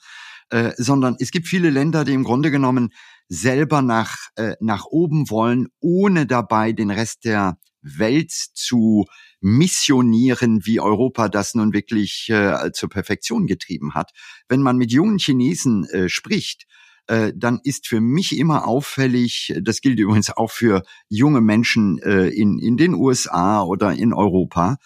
[0.50, 2.92] äh, sondern es gibt viele Länder, die im Grunde genommen
[3.28, 9.06] selber nach, äh, nach oben wollen, ohne dabei den Rest der Welt zu
[9.40, 14.10] missionieren, wie Europa das nun wirklich äh, zur Perfektion getrieben hat.
[14.48, 16.66] Wenn man mit jungen Chinesen äh, spricht,
[17.06, 22.28] äh, dann ist für mich immer auffällig, das gilt übrigens auch für junge Menschen äh,
[22.28, 24.76] in, in den USA oder in Europa,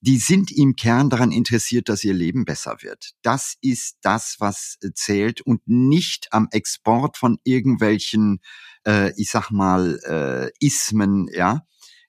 [0.00, 3.12] die sind im Kern daran interessiert, dass ihr Leben besser wird.
[3.22, 8.40] Das ist das, was äh, zählt und nicht am Export von irgendwelchen,
[8.86, 11.62] äh, ich sag mal, äh, Ismen, ja.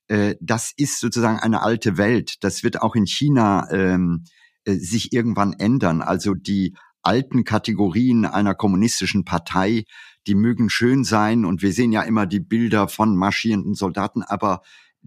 [0.07, 2.35] Äh, das ist sozusagen eine alte Welt.
[2.41, 4.23] Das wird auch in China ähm,
[4.65, 6.01] äh, sich irgendwann ändern.
[6.01, 9.85] Also die alten Kategorien einer kommunistischen Partei,
[10.27, 14.61] die mögen schön sein und wir sehen ja immer die Bilder von marschierenden Soldaten, aber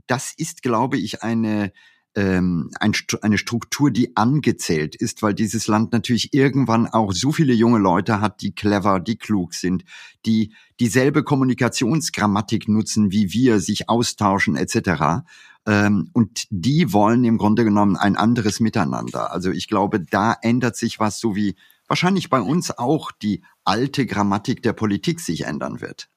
[0.07, 1.73] das ist, glaube ich, eine
[2.15, 7.55] ähm, ein, eine Struktur, die angezählt ist, weil dieses Land natürlich irgendwann auch so viele
[7.55, 9.85] junge Leute hat, die clever, die klug sind,
[10.27, 15.25] die dieselbe Kommunikationsgrammatik nutzen wie wir, sich austauschen etc.
[15.67, 19.33] Ähm, und die wollen im Grunde genommen ein anderes Miteinander.
[19.33, 21.57] Also ich glaube, da ändert sich was, so wie
[21.89, 26.09] wahrscheinlich bei uns auch die alte Grammatik der Politik sich ändern wird.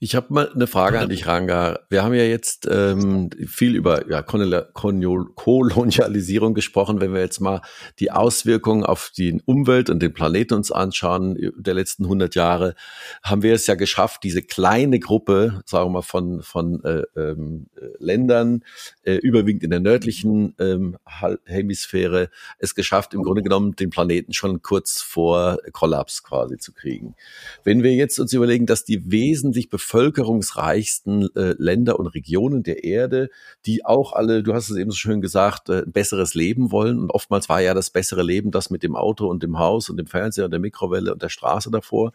[0.00, 1.78] Ich habe mal eine Frage an dich, Ranga.
[1.88, 7.00] Wir haben ja jetzt ähm, viel über ja, Kolonialisierung gesprochen.
[7.00, 7.62] Wenn wir jetzt mal
[8.00, 12.74] die Auswirkungen auf die Umwelt und den Planeten uns anschauen der letzten 100 Jahre,
[13.22, 17.68] haben wir es ja geschafft, diese kleine Gruppe, sagen wir mal, von, von äh, ähm,
[17.98, 18.64] Ländern,
[19.02, 20.96] äh, überwiegend in der nördlichen ähm,
[21.44, 27.14] Hemisphäre, es geschafft, im Grunde genommen den Planeten schon kurz vor Kollaps quasi zu kriegen.
[27.62, 33.28] Wenn wir jetzt uns überlegen, dass die wesentlich bevölkerungsreichsten äh, Länder und Regionen der Erde,
[33.66, 36.98] die auch alle, du hast es eben so schön gesagt, äh, ein besseres Leben wollen.
[36.98, 39.98] Und oftmals war ja das bessere Leben das mit dem Auto und dem Haus und
[39.98, 42.12] dem Fernseher und der Mikrowelle und der Straße davor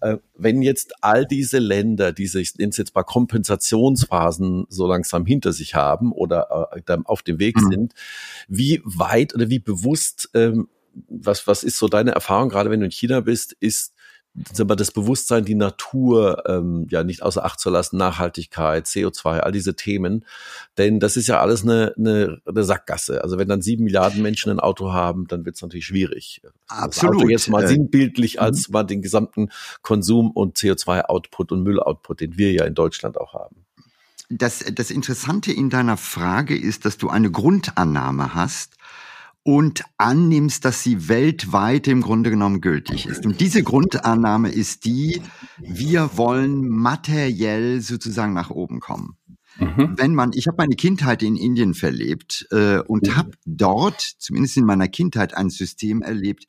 [0.00, 5.24] äh, wenn jetzt all diese Länder diese, ich nenne es jetzt mal Kompensationsphasen so langsam
[5.24, 7.70] hinter sich haben oder äh, auf dem Weg mhm.
[7.70, 7.94] sind,
[8.48, 10.68] wie weit oder wie bewusst, ähm,
[11.08, 13.94] was, was ist so deine Erfahrung, gerade wenn du in China bist, ist
[14.58, 19.52] aber das Bewusstsein, die Natur ähm, ja nicht außer Acht zu lassen, Nachhaltigkeit, CO2, all
[19.52, 20.24] diese Themen.
[20.78, 23.22] Denn das ist ja alles eine, eine, eine Sackgasse.
[23.22, 26.40] Also wenn dann sieben Milliarden Menschen ein Auto haben, dann wird es natürlich schwierig.
[26.68, 27.16] Absolut.
[27.16, 28.72] Das Auto jetzt mal äh, sinnbildlich als mhm.
[28.72, 29.50] mal den gesamten
[29.82, 33.56] Konsum und CO2-Output und Mülloutput, den wir ja in Deutschland auch haben.
[34.30, 38.76] Das, das Interessante in deiner Frage ist, dass du eine Grundannahme hast,
[39.44, 43.26] und annimmst, dass sie weltweit im Grunde genommen gültig ist.
[43.26, 45.20] Und diese Grundannahme ist die,
[45.58, 49.16] wir wollen materiell sozusagen nach oben kommen.
[49.58, 49.94] Mhm.
[49.96, 53.16] Wenn man, ich habe meine Kindheit in Indien verlebt äh, und mhm.
[53.16, 56.46] habe dort, zumindest in meiner Kindheit, ein System erlebt,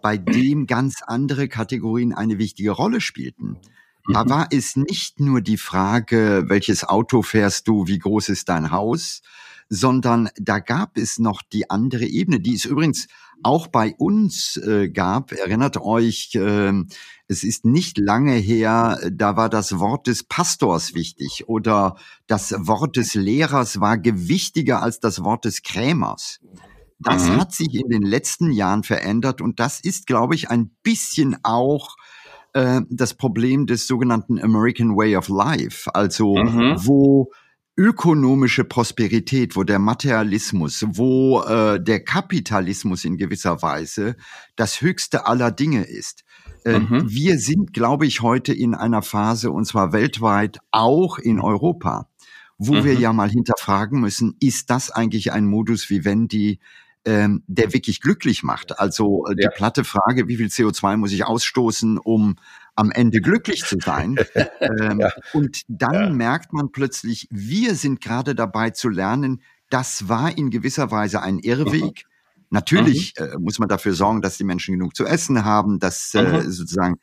[0.00, 3.58] bei dem ganz andere Kategorien eine wichtige Rolle spielten.
[4.12, 4.30] Da mhm.
[4.30, 9.22] war es nicht nur die Frage, welches Auto fährst du, wie groß ist dein Haus,
[9.68, 13.08] sondern da gab es noch die andere Ebene, die es übrigens
[13.42, 15.32] auch bei uns äh, gab.
[15.32, 16.72] Erinnert euch, äh,
[17.28, 22.96] es ist nicht lange her, da war das Wort des Pastors wichtig oder das Wort
[22.96, 26.40] des Lehrers war gewichtiger als das Wort des Krämers.
[26.98, 27.40] Das mhm.
[27.40, 31.96] hat sich in den letzten Jahren verändert und das ist, glaube ich, ein bisschen auch
[32.54, 36.76] äh, das Problem des sogenannten American Way of Life, also mhm.
[36.78, 37.30] wo
[37.76, 44.16] ökonomische Prosperität, wo der Materialismus, wo äh, der Kapitalismus in gewisser Weise
[44.56, 46.24] das höchste aller Dinge ist.
[46.64, 47.10] Äh, mhm.
[47.10, 52.08] Wir sind, glaube ich, heute in einer Phase, und zwar weltweit, auch in Europa,
[52.58, 52.84] wo mhm.
[52.84, 56.60] wir ja mal hinterfragen müssen, ist das eigentlich ein Modus vivendi,
[57.06, 58.78] ähm, der wirklich glücklich macht?
[58.78, 59.50] Also äh, die ja.
[59.50, 62.36] platte Frage, wie viel CO2 muss ich ausstoßen, um
[62.74, 64.16] am Ende glücklich zu sein.
[64.60, 65.10] ähm, ja.
[65.32, 66.10] Und dann ja.
[66.10, 69.40] merkt man plötzlich, wir sind gerade dabei zu lernen,
[69.70, 71.82] das war in gewisser Weise ein Irrweg.
[72.04, 72.46] Mhm.
[72.50, 73.24] Natürlich mhm.
[73.24, 76.50] äh, muss man dafür sorgen, dass die Menschen genug zu essen haben, dass äh, mhm.
[76.50, 76.96] sozusagen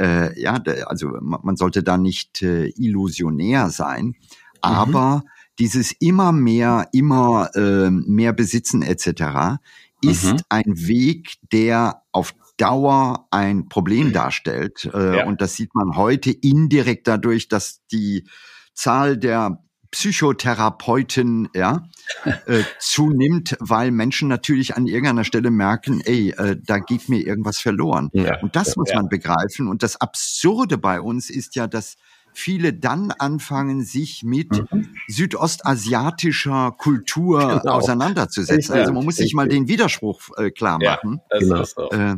[0.00, 0.54] äh, ja,
[0.86, 4.14] also man sollte da nicht äh, illusionär sein, mhm.
[4.60, 5.24] aber
[5.58, 9.58] dieses immer mehr, immer äh, mehr besitzen etc.
[10.02, 10.36] ist mhm.
[10.48, 14.90] ein Weg, der auf Dauer ein Problem darstellt.
[14.92, 15.26] Äh, ja.
[15.26, 18.28] Und das sieht man heute indirekt dadurch, dass die
[18.74, 21.88] Zahl der Psychotherapeuten ja,
[22.46, 27.58] äh, zunimmt, weil Menschen natürlich an irgendeiner Stelle merken, ey, äh, da geht mir irgendwas
[27.58, 28.10] verloren.
[28.12, 28.96] Ja, und das muss ja.
[28.96, 29.68] man begreifen.
[29.68, 31.96] Und das Absurde bei uns ist ja, dass
[32.38, 34.88] viele dann anfangen, sich mit mhm.
[35.08, 37.74] südostasiatischer Kultur genau.
[37.74, 38.74] auseinanderzusetzen.
[38.74, 41.20] Also man muss sich mal den Widerspruch äh, klar machen.
[41.32, 41.64] Ja, genau.
[41.64, 41.90] So.
[41.90, 42.16] Äh,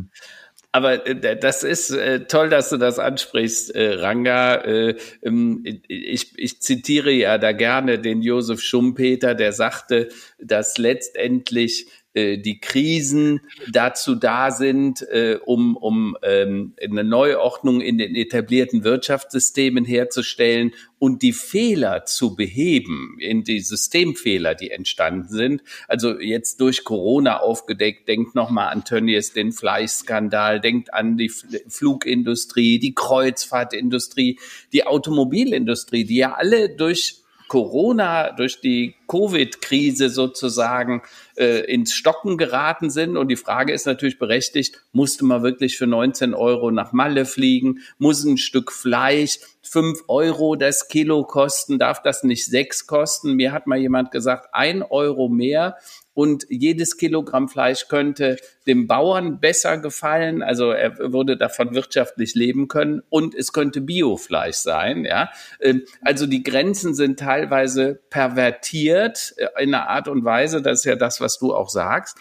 [0.71, 4.55] aber äh, das ist äh, toll, dass du das ansprichst, Ranga.
[4.55, 10.09] Äh, ähm, ich, ich zitiere ja da gerne den Josef Schumpeter, der sagte,
[10.39, 13.39] dass letztendlich äh, die Krisen
[13.71, 21.21] dazu da sind, äh, um, um ähm, eine Neuordnung in den etablierten Wirtschaftssystemen herzustellen und
[21.21, 25.63] die Fehler zu beheben, in die Systemfehler, die entstanden sind.
[25.87, 32.77] Also jetzt durch Corona aufgedeckt, denkt nochmal an Tönnies, den Fleischskandal, denkt an die Flugindustrie,
[32.77, 34.37] die Kreuzfahrtindustrie,
[34.73, 37.20] die Automobilindustrie, die ja alle durch
[37.51, 41.01] Corona, durch die Covid-Krise sozusagen
[41.35, 43.17] äh, ins Stocken geraten sind.
[43.17, 47.79] Und die Frage ist natürlich berechtigt, musste man wirklich für 19 Euro nach Malle fliegen?
[47.97, 51.77] Muss ein Stück Fleisch fünf Euro das Kilo kosten?
[51.77, 53.33] Darf das nicht sechs kosten?
[53.33, 55.75] Mir hat mal jemand gesagt, ein Euro mehr
[56.21, 62.67] und jedes Kilogramm Fleisch könnte dem Bauern besser gefallen, also er würde davon wirtschaftlich leben
[62.67, 63.01] können.
[63.09, 65.31] Und es könnte Biofleisch sein, ja.
[65.59, 70.85] Ähm, also die Grenzen sind teilweise pervertiert äh, in einer Art und Weise, das ist
[70.85, 72.19] ja das, was du auch sagst.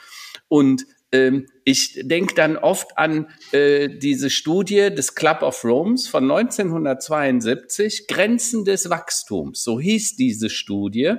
[0.48, 6.30] Und ähm, ich denke dann oft an äh, diese Studie des Club of Rome von
[6.30, 11.14] 1972, Grenzen des Wachstums, so hieß diese Studie.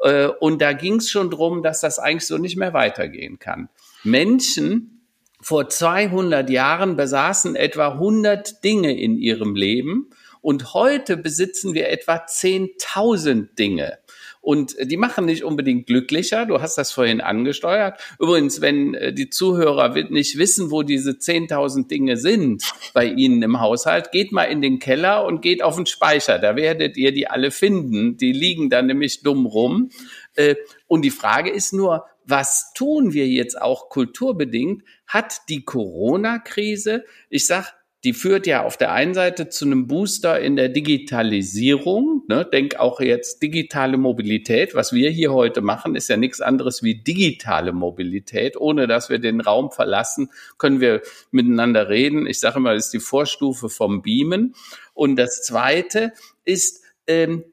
[0.00, 3.68] Äh, und da ging es schon drum, dass das eigentlich so nicht mehr weitergehen kann.
[4.02, 5.06] Menschen
[5.40, 10.08] vor 200 Jahren besaßen etwa 100 Dinge in ihrem Leben
[10.40, 13.98] und heute besitzen wir etwa 10.000 Dinge.
[14.44, 16.44] Und die machen nicht unbedingt glücklicher.
[16.44, 17.98] Du hast das vorhin angesteuert.
[18.18, 23.60] Übrigens, wenn äh, die Zuhörer nicht wissen, wo diese 10.000 Dinge sind bei Ihnen im
[23.60, 26.38] Haushalt, geht mal in den Keller und geht auf den Speicher.
[26.38, 28.18] Da werdet ihr die alle finden.
[28.18, 29.88] Die liegen da nämlich dumm rum.
[30.34, 34.82] Äh, und die Frage ist nur, was tun wir jetzt auch kulturbedingt?
[35.06, 37.72] Hat die Corona-Krise, ich sag,
[38.04, 42.22] die führt ja auf der einen Seite zu einem Booster in der Digitalisierung.
[42.28, 42.44] Ne?
[42.44, 44.74] Denk auch jetzt digitale Mobilität.
[44.74, 48.58] Was wir hier heute machen, ist ja nichts anderes wie digitale Mobilität.
[48.58, 51.00] Ohne dass wir den Raum verlassen, können wir
[51.30, 52.26] miteinander reden.
[52.26, 54.54] Ich sage immer, das ist die Vorstufe vom Beamen.
[54.92, 56.12] Und das Zweite
[56.44, 57.44] ist ähm,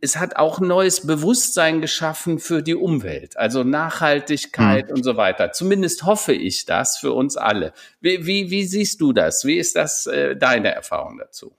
[0.00, 4.96] es hat auch ein neues Bewusstsein geschaffen für die Umwelt, also Nachhaltigkeit mhm.
[4.96, 5.52] und so weiter.
[5.52, 7.72] Zumindest hoffe ich das für uns alle.
[8.00, 9.44] Wie, wie, wie siehst du das?
[9.44, 11.54] Wie ist das äh, deine Erfahrung dazu?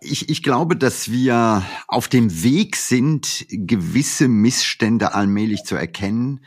[0.00, 6.40] Ich, ich glaube, dass wir auf dem Weg sind, gewisse Missstände allmählich zu erkennen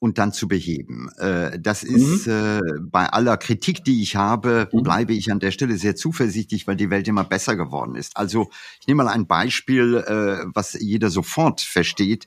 [0.00, 1.10] und dann zu beheben.
[1.18, 2.32] Äh, das ist mhm.
[2.32, 4.82] äh, bei aller Kritik, die ich habe, mhm.
[4.82, 8.16] bleibe ich an der Stelle sehr zuversichtlich, weil die Welt immer besser geworden ist.
[8.16, 12.26] Also ich nehme mal ein Beispiel, äh, was jeder sofort versteht.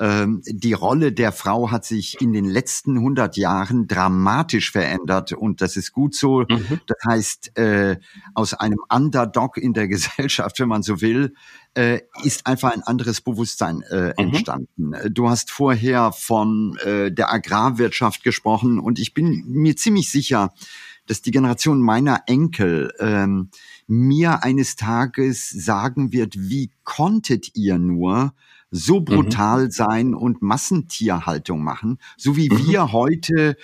[0.00, 5.60] Ähm, die Rolle der Frau hat sich in den letzten 100 Jahren dramatisch verändert und
[5.60, 6.44] das ist gut so.
[6.48, 6.80] Mhm.
[6.86, 7.98] Das heißt, äh,
[8.34, 11.34] aus einem Underdog in der Gesellschaft, wenn man so will,
[11.74, 14.12] äh, ist einfach ein anderes Bewusstsein äh, mhm.
[14.16, 14.92] entstanden.
[15.10, 20.52] Du hast vorher von der Agrarwirtschaft gesprochen und ich bin mir ziemlich sicher,
[21.06, 23.50] dass die Generation meiner Enkel ähm,
[23.86, 28.34] mir eines Tages sagen wird, wie konntet ihr nur
[28.70, 29.04] so mhm.
[29.04, 29.70] brutal mhm.
[29.70, 32.66] sein und Massentierhaltung machen, so wie mhm.
[32.66, 33.56] wir heute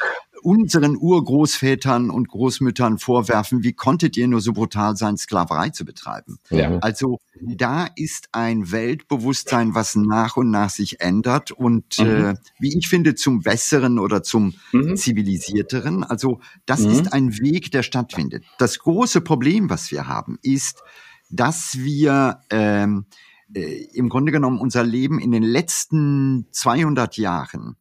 [0.44, 6.38] unseren Urgroßvätern und Großmüttern vorwerfen, wie konntet ihr nur so brutal sein, Sklaverei zu betreiben?
[6.50, 6.78] Ja.
[6.80, 12.06] Also da ist ein Weltbewusstsein, was nach und nach sich ändert und mhm.
[12.06, 14.96] äh, wie ich finde zum Besseren oder zum mhm.
[14.96, 16.04] zivilisierteren.
[16.04, 16.90] Also das mhm.
[16.90, 18.44] ist ein Weg, der stattfindet.
[18.58, 20.82] Das große Problem, was wir haben, ist,
[21.30, 23.06] dass wir ähm,
[23.54, 27.76] äh, im Grunde genommen unser Leben in den letzten 200 Jahren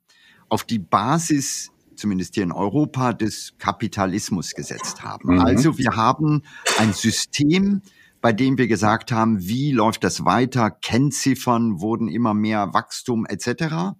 [0.49, 5.35] auf die Basis zumindest hier in Europa, des Kapitalismus gesetzt haben.
[5.35, 5.41] Mhm.
[5.41, 6.43] Also wir haben
[6.77, 7.81] ein System,
[8.21, 13.95] bei dem wir gesagt haben, wie läuft das weiter, Kennziffern wurden immer mehr Wachstum etc.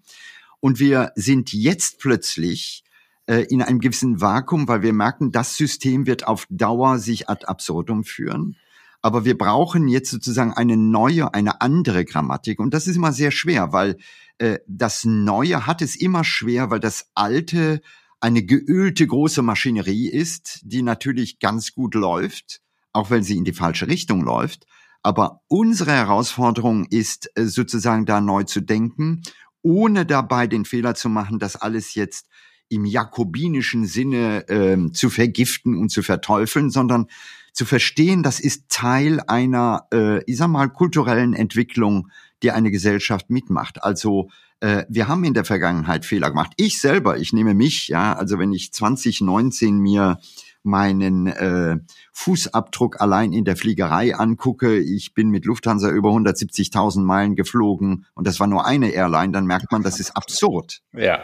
[0.60, 2.84] Und wir sind jetzt plötzlich
[3.26, 7.46] äh, in einem gewissen Vakuum, weil wir merken, das System wird auf Dauer sich ad
[7.46, 8.56] absurdum führen.
[9.04, 12.60] Aber wir brauchen jetzt sozusagen eine neue, eine andere Grammatik.
[12.60, 13.98] Und das ist immer sehr schwer, weil
[14.38, 17.82] äh, das Neue hat es immer schwer, weil das Alte
[18.22, 22.62] eine geölte große Maschinerie ist, die natürlich ganz gut läuft,
[22.94, 24.66] auch wenn sie in die falsche Richtung läuft.
[25.02, 29.22] Aber unsere Herausforderung ist äh, sozusagen da neu zu denken,
[29.62, 32.28] ohne dabei den Fehler zu machen, dass alles jetzt
[32.70, 37.08] im jakobinischen Sinne äh, zu vergiften und zu verteufeln, sondern
[37.54, 42.10] zu verstehen, das ist Teil einer, äh, ich sag mal, kulturellen Entwicklung,
[42.42, 43.84] die eine Gesellschaft mitmacht.
[43.84, 44.30] Also
[44.60, 46.54] äh, wir haben in der Vergangenheit Fehler gemacht.
[46.58, 50.18] Ich selber, ich nehme mich, ja, also wenn ich 2019 mir
[50.64, 51.78] meinen äh,
[52.14, 58.26] Fußabdruck allein in der Fliegerei angucke, ich bin mit Lufthansa über 170.000 Meilen geflogen und
[58.26, 60.82] das war nur eine Airline, dann merkt man, das ist absurd.
[60.94, 61.22] Ja.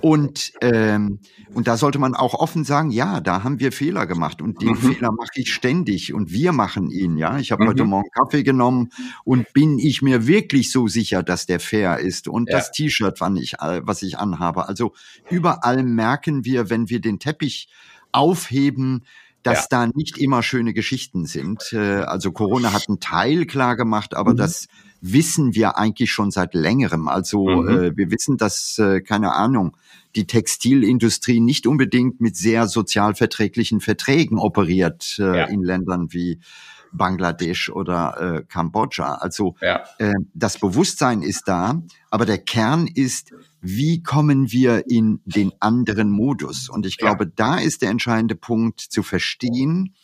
[0.00, 1.20] Und, ähm,
[1.54, 4.70] und da sollte man auch offen sagen, ja, da haben wir Fehler gemacht und den
[4.70, 4.76] mhm.
[4.76, 7.38] Fehler mache ich ständig und wir machen ihn, ja.
[7.38, 7.68] Ich habe mhm.
[7.68, 8.90] heute Morgen Kaffee genommen
[9.24, 12.58] und bin ich mir wirklich so sicher, dass der fair ist und ja.
[12.58, 14.68] das T-Shirt, was ich anhabe.
[14.68, 14.92] Also
[15.30, 17.68] überall merken wir, wenn wir den Teppich
[18.12, 19.04] aufheben,
[19.46, 19.86] dass ja.
[19.86, 21.72] da nicht immer schöne Geschichten sind.
[21.72, 24.38] Äh, also Corona hat einen Teil klar gemacht, aber mhm.
[24.38, 24.66] das
[25.00, 27.06] wissen wir eigentlich schon seit längerem.
[27.06, 27.68] Also mhm.
[27.68, 29.76] äh, wir wissen, dass, äh, keine Ahnung,
[30.16, 35.44] die Textilindustrie nicht unbedingt mit sehr sozialverträglichen Verträgen operiert äh, ja.
[35.44, 36.40] in Ländern wie
[36.92, 39.14] Bangladesch oder äh, Kambodscha.
[39.16, 39.84] Also ja.
[39.98, 43.32] äh, das Bewusstsein ist da, aber der Kern ist,
[43.66, 46.68] wie kommen wir in den anderen Modus?
[46.68, 47.30] Und ich glaube, ja.
[47.34, 49.94] da ist der entscheidende Punkt zu verstehen,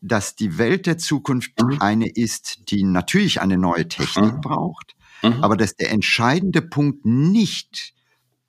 [0.00, 1.76] dass die Welt der Zukunft mhm.
[1.80, 4.40] eine ist, die natürlich eine neue Technik mhm.
[4.40, 5.44] braucht, mhm.
[5.44, 7.94] aber dass der entscheidende Punkt nicht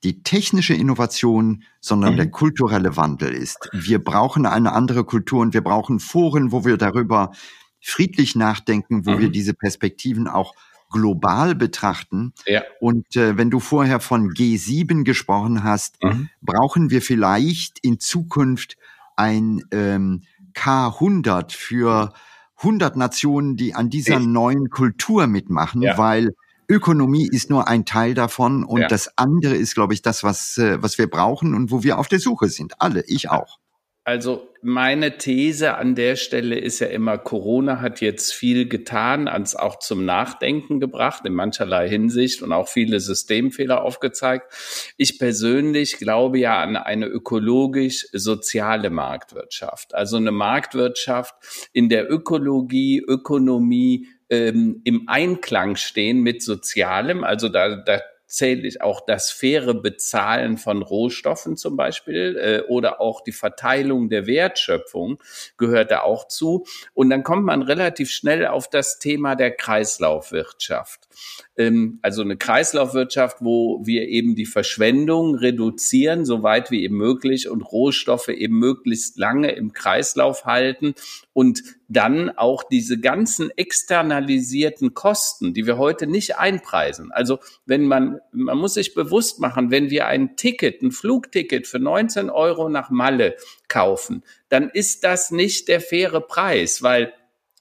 [0.04, 2.18] die technische Innovation, sondern mhm.
[2.18, 3.70] der kulturelle Wandel ist.
[3.74, 7.32] Wir brauchen eine andere Kultur und wir brauchen Foren, wo wir darüber
[7.82, 9.34] friedlich nachdenken, wo wir mhm.
[9.34, 10.56] diese Perspektiven auch
[10.90, 12.34] global betrachten.
[12.46, 12.64] Ja.
[12.80, 16.30] Und äh, wenn du vorher von G7 gesprochen hast, mhm.
[16.42, 18.78] brauchen wir vielleicht in Zukunft
[19.16, 20.24] ein ähm,
[20.54, 22.14] K100 für
[22.58, 24.28] 100 Nationen, die an dieser Echt?
[24.28, 25.98] neuen Kultur mitmachen, ja.
[25.98, 26.32] weil
[26.68, 28.88] Ökonomie ist nur ein Teil davon und ja.
[28.88, 32.08] das andere ist, glaube ich, das, was, äh, was wir brauchen und wo wir auf
[32.08, 32.80] der Suche sind.
[32.80, 33.60] Alle, ich auch.
[34.10, 39.56] Also meine These an der Stelle ist ja immer, Corona hat jetzt viel getan, ans
[39.56, 44.52] auch zum Nachdenken gebracht, in mancherlei Hinsicht und auch viele Systemfehler aufgezeigt.
[44.98, 49.94] Ich persönlich glaube ja an eine ökologisch-soziale Marktwirtschaft.
[49.94, 51.36] Also eine Marktwirtschaft,
[51.72, 57.24] in der Ökologie, Ökonomie, ähm, im Einklang stehen mit Sozialem.
[57.24, 63.02] Also da, da zähle ich auch das faire Bezahlen von Rohstoffen zum Beispiel äh, oder
[63.02, 65.18] auch die Verteilung der Wertschöpfung
[65.58, 66.66] gehört da auch zu.
[66.94, 71.08] Und dann kommt man relativ schnell auf das Thema der Kreislaufwirtschaft.
[71.58, 77.64] Ähm, also eine Kreislaufwirtschaft, wo wir eben die Verschwendung reduzieren, soweit wie eben möglich und
[77.64, 80.94] Rohstoffe eben möglichst lange im Kreislauf halten
[81.34, 87.12] und dann auch diese ganzen externalisierten Kosten, die wir heute nicht einpreisen.
[87.12, 91.80] Also wenn man, man muss sich bewusst machen, wenn wir ein Ticket, ein Flugticket für
[91.80, 93.36] 19 Euro nach Malle
[93.68, 97.12] kaufen, dann ist das nicht der faire Preis, weil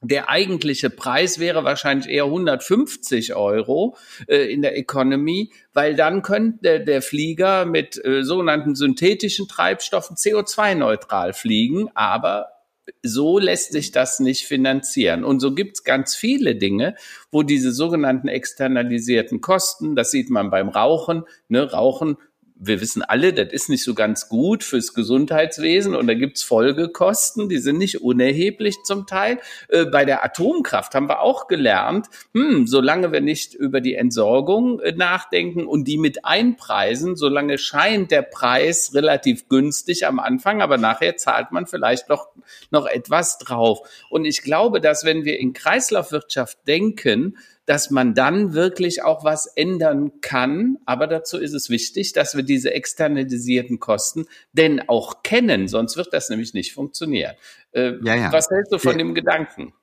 [0.01, 3.97] der eigentliche Preis wäre wahrscheinlich eher 150 Euro
[4.29, 11.33] äh, in der Economy, weil dann könnte der Flieger mit äh, sogenannten synthetischen Treibstoffen CO2-neutral
[11.33, 12.58] fliegen, aber
[13.03, 15.25] so lässt sich das nicht finanzieren.
[15.25, 16.95] Und so gibt's ganz viele Dinge,
[17.31, 22.17] wo diese sogenannten externalisierten Kosten, das sieht man beim Rauchen, ne, Rauchen
[22.61, 27.49] wir wissen alle, das ist nicht so ganz gut fürs Gesundheitswesen und da gibt's Folgekosten,
[27.49, 29.39] die sind nicht unerheblich zum Teil.
[29.69, 34.81] Äh, bei der Atomkraft haben wir auch gelernt, hm, solange wir nicht über die Entsorgung
[34.81, 40.79] äh, nachdenken und die mit einpreisen, solange scheint der Preis relativ günstig am Anfang, aber
[40.79, 42.29] nachher zahlt man vielleicht noch,
[42.71, 43.81] noch etwas drauf.
[44.11, 47.37] Und ich glaube, dass wenn wir in Kreislaufwirtschaft denken,
[47.69, 50.79] dass man dann wirklich auch was ändern kann.
[50.87, 56.15] Aber dazu ist es wichtig, dass wir diese externalisierten Kosten denn auch kennen, sonst wird
[56.15, 57.35] das nämlich nicht funktionieren.
[57.73, 58.33] Äh, ja, ja.
[58.33, 58.99] Was hältst du von ja.
[58.99, 59.75] dem Gedanken?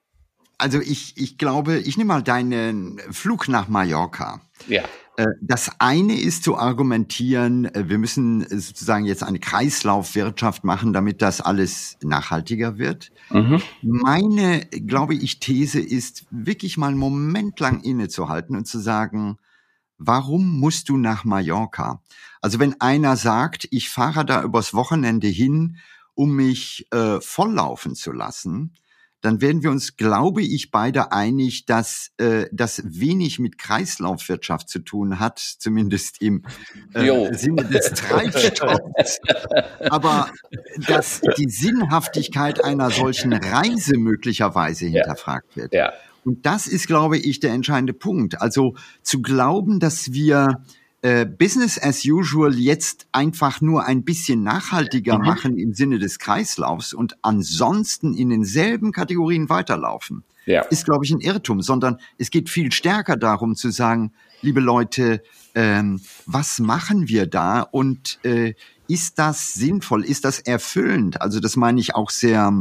[0.57, 4.41] Also ich, ich glaube, ich nehme mal deinen Flug nach Mallorca.
[4.67, 4.83] Ja.
[5.17, 11.21] Äh, das eine ist zu argumentieren, äh, wir müssen sozusagen jetzt eine Kreislaufwirtschaft machen, damit
[11.21, 13.11] das alles nachhaltiger wird.
[13.29, 13.61] Mhm.
[13.81, 19.37] Meine, glaube ich, These ist, wirklich mal einen Moment lang innezuhalten und zu sagen,
[19.97, 22.01] warum musst du nach Mallorca?
[22.41, 25.77] Also wenn einer sagt, ich fahre da übers Wochenende hin,
[26.13, 28.73] um mich äh, volllaufen zu lassen,
[29.25, 34.79] dann werden wir uns, glaube ich, beide einig, dass äh, das wenig mit Kreislaufwirtschaft zu
[34.79, 36.43] tun hat, zumindest im
[36.93, 39.19] äh, Sinne des Treibstoffs.
[39.79, 40.29] Aber
[40.87, 45.73] dass die Sinnhaftigkeit einer solchen Reise möglicherweise hinterfragt wird.
[45.73, 45.93] Ja.
[46.23, 48.41] Und das ist, glaube ich, der entscheidende Punkt.
[48.41, 50.63] Also zu glauben, dass wir
[51.05, 55.25] äh, Business as usual jetzt einfach nur ein bisschen nachhaltiger mhm.
[55.25, 60.63] machen im Sinne des Kreislaufs und ansonsten in denselben Kategorien weiterlaufen, ja.
[60.63, 65.21] ist, glaube ich, ein Irrtum, sondern es geht viel stärker darum zu sagen, liebe Leute,
[65.53, 68.55] ähm, was machen wir da und äh,
[68.87, 71.21] ist das sinnvoll, ist das erfüllend?
[71.21, 72.51] Also das meine ich auch sehr,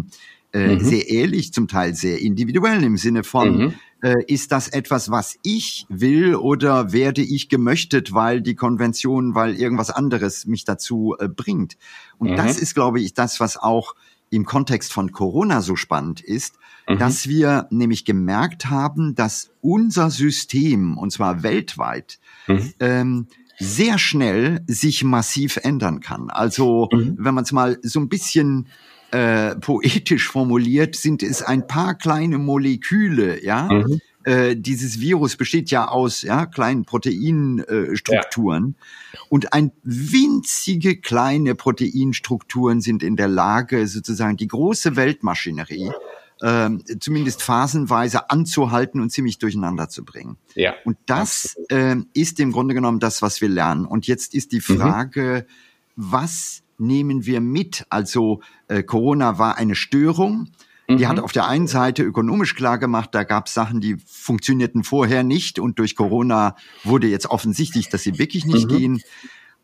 [0.52, 0.80] äh, mhm.
[0.84, 3.74] sehr ehrlich, zum Teil sehr individuell im Sinne von, mhm
[4.04, 9.54] äh, ist das etwas, was ich will oder werde ich gemöchtet, weil die Konvention, weil
[9.54, 11.78] irgendwas anderes mich dazu äh, bringt?
[12.18, 12.36] Und mhm.
[12.36, 13.94] das ist, glaube ich, das, was auch
[14.28, 16.98] im Kontext von Corona so spannend ist, mhm.
[16.98, 22.74] dass wir nämlich gemerkt haben, dass unser System, und zwar weltweit, mhm.
[22.80, 23.26] ähm,
[23.58, 26.28] sehr schnell sich massiv ändern kann.
[26.28, 27.16] Also mhm.
[27.18, 28.68] wenn man es mal so ein bisschen
[29.14, 33.68] äh, poetisch formuliert, sind es ein paar kleine Moleküle, ja.
[33.70, 34.00] Mhm.
[34.24, 39.20] Äh, dieses Virus besteht ja aus ja, kleinen Proteinstrukturen äh, ja.
[39.28, 45.92] und ein winzige kleine Proteinstrukturen sind in der Lage, sozusagen die große Weltmaschinerie
[46.40, 50.38] äh, zumindest phasenweise anzuhalten und ziemlich durcheinander zu bringen.
[50.56, 50.74] Ja.
[50.84, 53.84] Und das äh, ist im Grunde genommen das, was wir lernen.
[53.84, 54.78] Und jetzt ist die mhm.
[54.78, 56.02] Frage, mhm.
[56.10, 57.86] was nehmen wir mit?
[57.90, 60.48] Also äh, Corona war eine Störung.
[60.86, 61.24] Die hat mhm.
[61.24, 65.58] auf der einen Seite ökonomisch klar gemacht, da gab es Sachen, die funktionierten vorher nicht
[65.58, 68.76] und durch Corona wurde jetzt offensichtlich, dass sie wirklich nicht mhm.
[68.76, 69.02] gehen.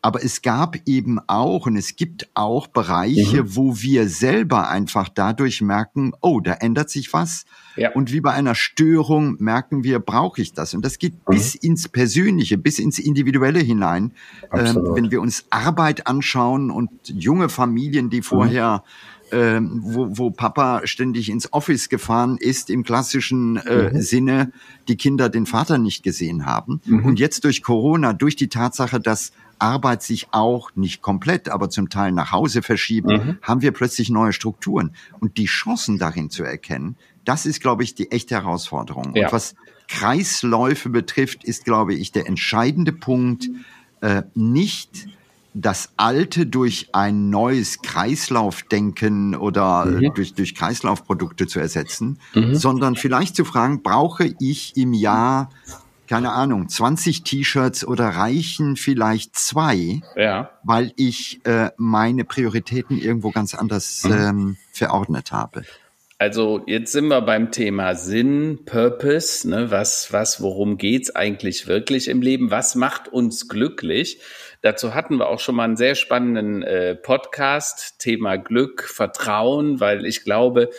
[0.03, 3.55] Aber es gab eben auch und es gibt auch Bereiche, mhm.
[3.55, 7.45] wo wir selber einfach dadurch merken, oh, da ändert sich was.
[7.75, 7.91] Ja.
[7.91, 10.73] Und wie bei einer Störung merken wir, brauche ich das?
[10.73, 11.33] Und das geht mhm.
[11.33, 14.13] bis ins Persönliche, bis ins Individuelle hinein.
[14.51, 18.83] Ähm, wenn wir uns Arbeit anschauen und junge Familien, die vorher
[19.31, 24.01] ähm, wo, wo Papa ständig ins Office gefahren ist, im klassischen äh, mhm.
[24.01, 24.51] Sinne,
[24.87, 26.81] die Kinder den Vater nicht gesehen haben.
[26.85, 27.05] Mhm.
[27.05, 29.31] Und jetzt durch Corona, durch die Tatsache, dass
[29.61, 33.37] Arbeit sich auch nicht komplett, aber zum Teil nach Hause verschiebt, mhm.
[33.41, 34.95] haben wir plötzlich neue Strukturen.
[35.19, 36.95] Und die Chancen darin zu erkennen,
[37.25, 39.15] das ist, glaube ich, die echte Herausforderung.
[39.15, 39.27] Ja.
[39.27, 39.55] Und was
[39.87, 43.49] Kreisläufe betrifft, ist, glaube ich, der entscheidende Punkt,
[44.01, 45.07] äh, nicht
[45.53, 50.13] das Alte durch ein neues Kreislaufdenken oder mhm.
[50.15, 52.55] durch, durch Kreislaufprodukte zu ersetzen, mhm.
[52.55, 55.49] sondern vielleicht zu fragen, brauche ich im Jahr,
[56.11, 60.51] keine Ahnung, 20 T-Shirts oder reichen vielleicht zwei, ja.
[60.61, 64.11] weil ich äh, meine Prioritäten irgendwo ganz anders mhm.
[64.11, 65.63] ähm, verordnet habe.
[66.17, 69.71] Also jetzt sind wir beim Thema Sinn, Purpose, ne?
[69.71, 72.51] was, was, worum geht's eigentlich wirklich im Leben?
[72.51, 74.19] Was macht uns glücklich?
[74.61, 80.05] Dazu hatten wir auch schon mal einen sehr spannenden äh, Podcast, Thema Glück, Vertrauen, weil
[80.05, 80.71] ich glaube,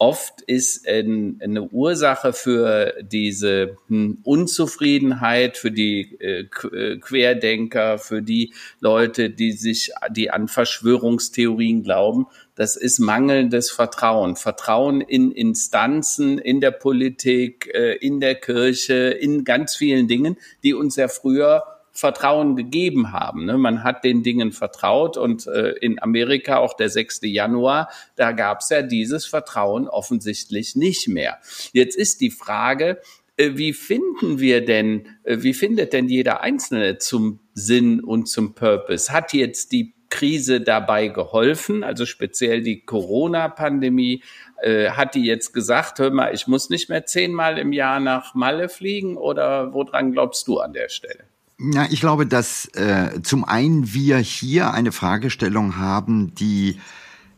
[0.00, 8.22] oft ist ein, eine Ursache für diese hm, Unzufriedenheit, für die äh, äh, Querdenker, für
[8.22, 14.36] die Leute, die sich, die an Verschwörungstheorien glauben, das ist mangelndes Vertrauen.
[14.36, 20.72] Vertrauen in Instanzen, in der Politik, äh, in der Kirche, in ganz vielen Dingen, die
[20.72, 21.62] uns ja früher
[22.00, 23.44] Vertrauen gegeben haben.
[23.44, 23.58] Ne?
[23.58, 27.20] Man hat den Dingen vertraut und äh, in Amerika auch der 6.
[27.24, 31.38] Januar, da gab es ja dieses Vertrauen offensichtlich nicht mehr.
[31.72, 33.00] Jetzt ist die Frage,
[33.36, 38.54] äh, wie finden wir denn, äh, wie findet denn jeder Einzelne zum Sinn und zum
[38.54, 39.12] Purpose?
[39.12, 44.22] Hat jetzt die Krise dabei geholfen, also speziell die Corona-Pandemie,
[44.62, 48.34] äh, hat die jetzt gesagt, hör mal, ich muss nicht mehr zehnmal im Jahr nach
[48.34, 51.29] Malle fliegen oder woran glaubst du an der Stelle?
[51.62, 56.78] Ja, ich glaube, dass äh, zum einen wir hier eine Fragestellung haben, die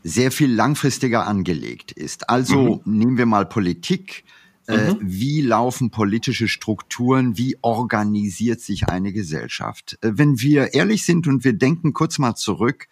[0.05, 2.29] sehr viel langfristiger angelegt ist.
[2.29, 2.99] Also mhm.
[2.99, 4.25] nehmen wir mal Politik.
[4.69, 4.99] Äh, mhm.
[5.01, 7.37] Wie laufen politische Strukturen?
[7.37, 9.99] Wie organisiert sich eine Gesellschaft?
[10.03, 12.87] Äh, wenn wir ehrlich sind und wir denken kurz mal zurück,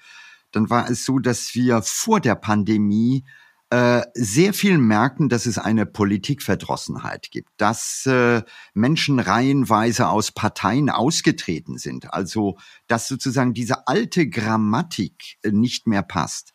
[0.51, 3.25] dann war es so, dass wir vor der Pandemie
[3.71, 8.43] äh, sehr viel merken, dass es eine Politikverdrossenheit gibt, dass äh,
[8.75, 12.59] Menschen reihenweise aus Parteien ausgetreten sind, also
[12.89, 16.53] dass sozusagen diese alte Grammatik äh, nicht mehr passt.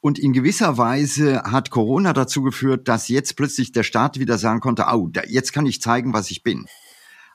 [0.00, 4.60] Und in gewisser Weise hat Corona dazu geführt, dass jetzt plötzlich der Staat wieder sagen
[4.60, 6.66] konnte, oh, da, jetzt kann ich zeigen, was ich bin.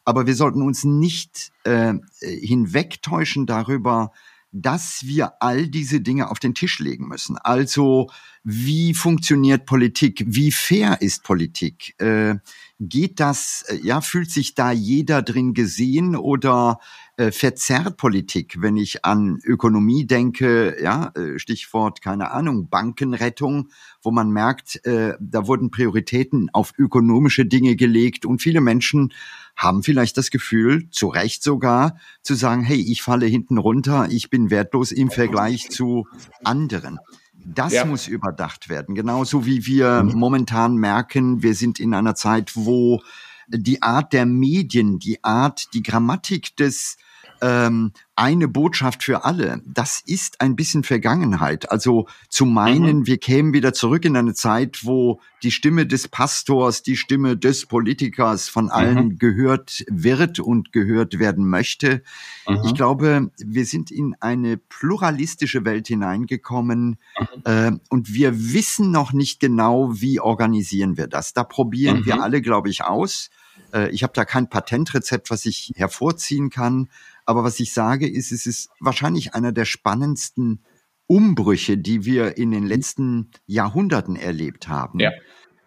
[0.03, 4.11] Aber wir sollten uns nicht äh, hinwegtäuschen darüber,
[4.57, 7.37] dass wir all diese Dinge auf den Tisch legen müssen.
[7.37, 8.09] Also
[8.45, 10.23] wie funktioniert Politik?
[10.27, 11.93] Wie fair ist Politik?
[11.99, 12.35] Äh,
[12.79, 16.79] geht das, äh, ja, fühlt sich da jeder drin gesehen oder
[17.17, 23.69] äh, verzerrt Politik, wenn ich an Ökonomie denke, ja, äh, Stichwort, keine Ahnung, Bankenrettung,
[24.01, 29.13] wo man merkt, äh, da wurden Prioritäten auf ökonomische Dinge gelegt und viele Menschen
[29.55, 34.29] haben vielleicht das Gefühl, zu Recht sogar, zu sagen, hey, ich falle hinten runter, ich
[34.29, 36.07] bin wertlos im Vergleich zu
[36.43, 36.99] anderen.
[37.45, 37.85] Das ja.
[37.85, 38.95] muss überdacht werden.
[38.95, 43.01] Genauso wie wir momentan merken, wir sind in einer Zeit, wo
[43.47, 46.97] die Art der Medien, die Art, die Grammatik des
[47.41, 51.71] ähm, eine Botschaft für alle, das ist ein bisschen Vergangenheit.
[51.71, 53.07] Also zu meinen, mhm.
[53.07, 57.65] wir kämen wieder zurück in eine Zeit, wo die Stimme des Pastors, die Stimme des
[57.65, 59.19] Politikers von allen mhm.
[59.19, 62.03] gehört wird und gehört werden möchte.
[62.47, 62.61] Mhm.
[62.65, 67.41] Ich glaube, wir sind in eine pluralistische Welt hineingekommen mhm.
[67.43, 71.33] äh, und wir wissen noch nicht genau, wie organisieren wir das.
[71.33, 72.21] Da probieren wir mhm.
[72.21, 73.29] alle, glaube ich, aus.
[73.73, 76.89] Äh, ich habe da kein Patentrezept, was ich hervorziehen kann.
[77.25, 80.63] Aber was ich sage, ist, es ist wahrscheinlich einer der spannendsten
[81.07, 84.99] Umbrüche, die wir in den letzten Jahrhunderten erlebt haben.
[84.99, 85.11] Ja.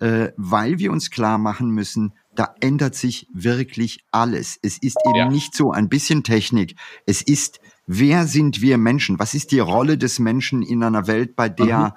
[0.00, 4.58] Äh, weil wir uns klar machen müssen, da ändert sich wirklich alles.
[4.62, 5.28] Es ist eben ja.
[5.28, 6.76] nicht so ein bisschen Technik.
[7.04, 9.18] Es ist, wer sind wir Menschen?
[9.18, 11.96] Was ist die Rolle des Menschen in einer Welt, bei der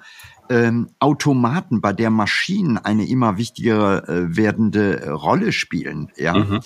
[0.50, 0.56] mhm.
[0.56, 6.10] ähm, Automaten, bei der Maschinen eine immer wichtigere äh, werdende Rolle spielen?
[6.16, 6.34] Ja.
[6.34, 6.60] Mhm.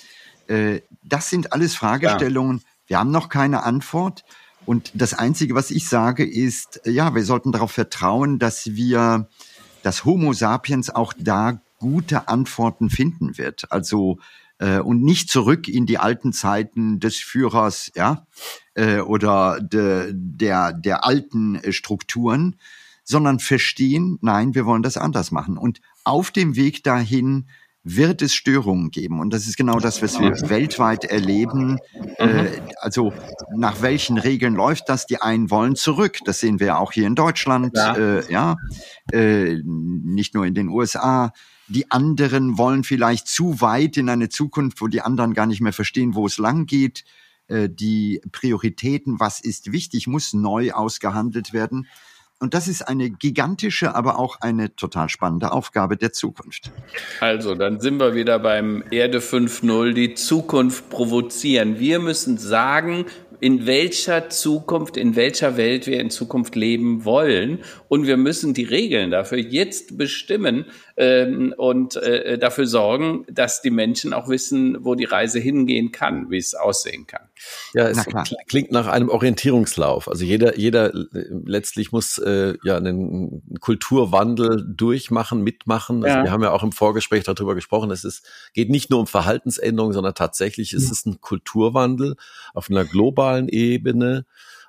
[0.47, 2.63] Äh, das sind alles Fragestellungen, ja.
[2.87, 4.23] Wir haben noch keine Antwort.
[4.65, 9.29] Und das Einzige, was ich sage, ist, ja, wir sollten darauf vertrauen, dass wir,
[9.83, 13.71] dass Homo sapiens auch da gute Antworten finden wird.
[13.71, 14.17] Also
[14.59, 18.25] äh, und nicht zurück in die alten Zeiten des Führers, ja,
[18.73, 22.55] äh, oder de, der der alten äh, Strukturen,
[23.03, 25.57] sondern verstehen, nein, wir wollen das anders machen.
[25.57, 27.47] Und auf dem Weg dahin
[27.89, 29.19] wird es Störungen geben.
[29.19, 31.79] Und das ist genau das, was wir weltweit erleben.
[32.17, 32.47] Äh,
[32.81, 33.13] also
[33.55, 35.05] nach welchen Regeln läuft das?
[35.05, 36.19] Die einen wollen zurück.
[36.25, 37.75] Das sehen wir auch hier in Deutschland.
[37.75, 38.57] Ja, äh, ja.
[39.11, 41.31] Äh, nicht nur in den USA.
[41.69, 45.73] Die anderen wollen vielleicht zu weit in eine Zukunft, wo die anderen gar nicht mehr
[45.73, 47.03] verstehen, wo es lang geht.
[47.47, 51.87] Äh, die Prioritäten, was ist wichtig, muss neu ausgehandelt werden.
[52.39, 56.71] Und das ist eine gigantische, aber auch eine total spannende Aufgabe der Zukunft.
[57.19, 61.79] Also, dann sind wir wieder beim Erde 5.0, die Zukunft provozieren.
[61.79, 63.05] Wir müssen sagen,
[63.39, 67.59] in welcher Zukunft, in welcher Welt wir in Zukunft leben wollen.
[67.87, 70.65] Und wir müssen die Regeln dafür jetzt bestimmen
[70.97, 76.31] ähm, und äh, dafür sorgen, dass die Menschen auch wissen, wo die Reise hingehen kann,
[76.31, 77.21] wie es aussehen kann.
[77.73, 78.03] Ja, es
[78.47, 80.07] klingt nach einem Orientierungslauf.
[80.07, 81.05] Also jeder, jeder äh,
[81.45, 86.03] letztlich muss äh, ja einen Kulturwandel durchmachen, mitmachen.
[86.03, 86.23] Also ja.
[86.23, 87.91] Wir haben ja auch im Vorgespräch darüber gesprochen.
[87.91, 92.15] Es ist, geht nicht nur um Verhaltensänderungen, sondern tatsächlich ist es ein Kulturwandel
[92.55, 94.25] auf einer globalen Ebene.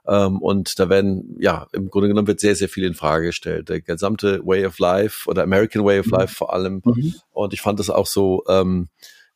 [0.09, 3.69] Ähm, und da werden, ja, im Grunde genommen wird sehr, sehr viel in Frage gestellt.
[3.69, 6.13] Der gesamte Way of Life oder American Way of mhm.
[6.13, 6.81] Life vor allem.
[6.85, 7.15] Mhm.
[7.31, 8.89] Und ich fand das auch so, ähm,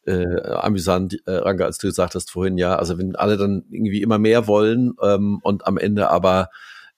[0.04, 4.02] äh, amüsant, äh, Ranga, als du gesagt hast vorhin, ja, also wenn alle dann irgendwie
[4.02, 6.48] immer mehr wollen ähm, und am Ende aber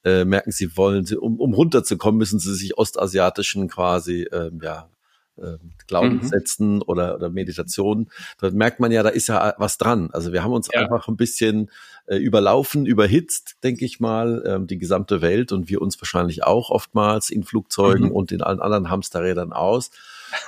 [0.04, 4.88] äh, merken, sie wollen, um, um runterzukommen, müssen sie sich ostasiatischen quasi, ähm, ja,
[5.36, 6.82] äh, Glaubenssätzen mhm.
[6.86, 8.08] oder, oder Meditation,
[8.40, 10.10] da merkt man ja, da ist ja was dran.
[10.12, 10.80] Also wir haben uns ja.
[10.80, 11.70] einfach ein bisschen
[12.06, 16.70] äh, überlaufen, überhitzt, denke ich mal, ähm, die gesamte Welt und wir uns wahrscheinlich auch
[16.70, 18.12] oftmals in Flugzeugen mhm.
[18.12, 19.90] und in allen anderen Hamsterrädern aus.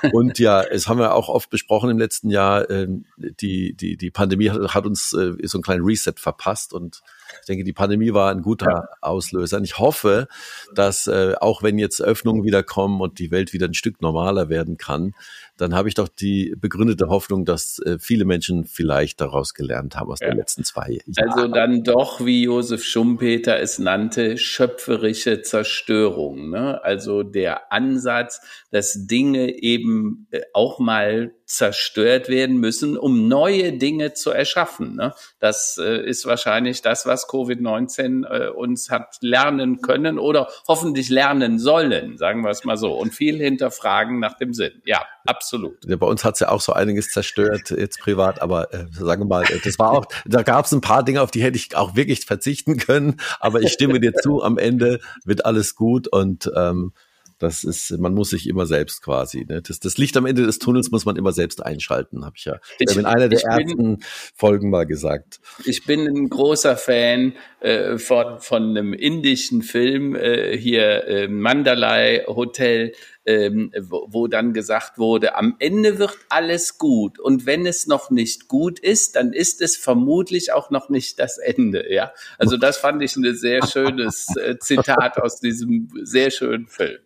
[0.11, 4.11] Und ja, es haben wir auch oft besprochen im letzten Jahr, äh, die, die, die
[4.11, 7.03] Pandemie hat, hat uns äh, so einen kleinen Reset verpasst und
[7.41, 8.87] ich denke, die Pandemie war ein guter ja.
[9.01, 9.57] Auslöser.
[9.57, 10.27] Und ich hoffe,
[10.73, 14.49] dass äh, auch wenn jetzt Öffnungen wieder kommen und die Welt wieder ein Stück normaler
[14.49, 15.13] werden kann,
[15.57, 20.11] dann habe ich doch die begründete Hoffnung, dass äh, viele Menschen vielleicht daraus gelernt haben
[20.11, 20.29] aus ja.
[20.29, 21.29] den letzten zwei Jahren.
[21.29, 26.49] Also dann doch, wie Josef Schumpeter es nannte, schöpferische Zerstörung.
[26.49, 26.83] Ne?
[26.83, 28.41] Also der Ansatz,
[28.71, 34.95] dass Dinge eben äh, auch mal zerstört werden müssen, um neue Dinge zu erschaffen.
[34.95, 35.13] Ne?
[35.39, 41.57] Das äh, ist wahrscheinlich das, was Covid-19 äh, uns hat lernen können oder hoffentlich lernen
[41.57, 42.93] sollen, sagen wir es mal so.
[42.93, 44.81] Und viel hinterfragen nach dem Sinn.
[44.85, 45.77] Ja, absolut.
[45.85, 49.23] Ja, bei uns hat es ja auch so einiges zerstört, jetzt privat, aber äh, sagen
[49.23, 51.57] wir mal, äh, das war auch, da gab es ein paar Dinge, auf die hätte
[51.57, 56.07] ich auch wirklich verzichten können, aber ich stimme dir zu, am Ende wird alles gut
[56.07, 56.93] und ähm,
[57.39, 59.61] das ist, man muss sich immer selbst quasi, ne?
[59.61, 62.59] das, das Licht am Ende des Tunnels muss man immer selbst einschalten, habe ich ja
[62.79, 63.97] ich, in einer der ersten bin,
[64.35, 65.39] Folgen mal gesagt.
[65.65, 72.25] Ich bin ein großer Fan äh, von, von einem indischen Film äh, hier, äh, Mandalay
[72.25, 72.93] Hotel,
[73.27, 78.09] ähm, wo, wo dann gesagt wurde, am Ende wird alles gut und wenn es noch
[78.09, 81.93] nicht gut ist, dann ist es vermutlich auch noch nicht das Ende.
[81.93, 86.99] Ja, also das fand ich ein sehr schönes äh, Zitat aus diesem sehr schönen Film.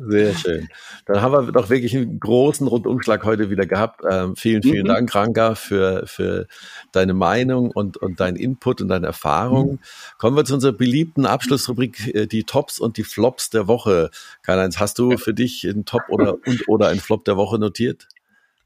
[0.00, 0.68] Sehr schön.
[1.06, 4.02] Dann haben wir doch wirklich einen großen Rundumschlag heute wieder gehabt.
[4.08, 4.88] Ähm, vielen, vielen mhm.
[4.88, 6.46] Dank, Ranga, für, für
[6.92, 9.72] deine Meinung und, und deinen Input und deine Erfahrung.
[9.72, 9.78] Mhm.
[10.18, 14.10] Kommen wir zu unserer beliebten Abschlussrubrik, äh, die Tops und die Flops der Woche.
[14.42, 18.08] Karl-Heinz, hast du für dich einen Top oder, und, oder einen Flop der Woche notiert?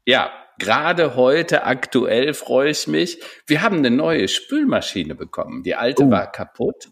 [0.05, 3.19] Ja, gerade heute aktuell freue ich mich.
[3.47, 5.63] Wir haben eine neue Spülmaschine bekommen.
[5.63, 6.11] Die alte oh.
[6.11, 6.89] war kaputt.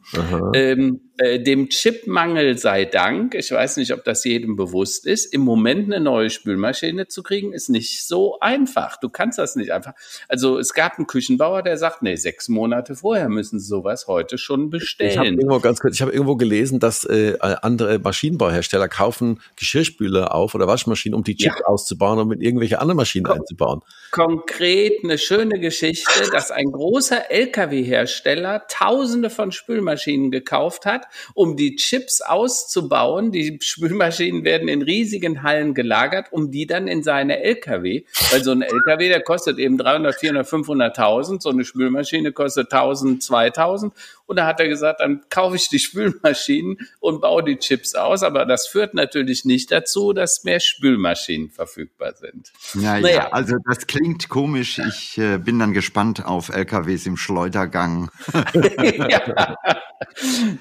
[0.53, 5.41] Ähm, äh, dem Chipmangel sei Dank, ich weiß nicht, ob das jedem bewusst ist, im
[5.41, 8.97] Moment eine neue Spülmaschine zu kriegen, ist nicht so einfach.
[8.99, 9.93] Du kannst das nicht einfach.
[10.27, 14.39] Also es gab einen Küchenbauer, der sagt, nee, sechs Monate vorher müssen sie sowas heute
[14.39, 15.11] schon bestellen.
[15.11, 20.33] Ich habe irgendwo ganz kurz, ich habe irgendwo gelesen, dass äh, andere Maschinenbauhersteller kaufen Geschirrspüler
[20.33, 21.65] auf oder Waschmaschinen, um die Chips ja.
[21.65, 23.81] auszubauen und mit irgendwelche anderen Maschinen Kon einzubauen.
[24.09, 31.75] Konkret eine schöne Geschichte, dass ein großer LKW-Hersteller Tausende von Spülmaschinen gekauft hat um die
[31.75, 33.31] Chips auszubauen.
[33.31, 38.51] Die Spülmaschinen werden in riesigen Hallen gelagert, um die dann in seine LKW, weil so
[38.51, 43.93] ein LKW, der kostet eben 300, 400, 500.000, so eine Spülmaschine kostet 1000, 2000
[44.31, 48.23] und da hat er gesagt, dann kaufe ich die Spülmaschinen und baue die Chips aus.
[48.23, 52.53] Aber das führt natürlich nicht dazu, dass mehr Spülmaschinen verfügbar sind.
[52.75, 53.09] Ja, naja.
[53.09, 54.79] ja also das klingt komisch.
[54.79, 58.09] Ich äh, bin dann gespannt auf LKWs im Schleudergang.
[58.53, 59.57] ja.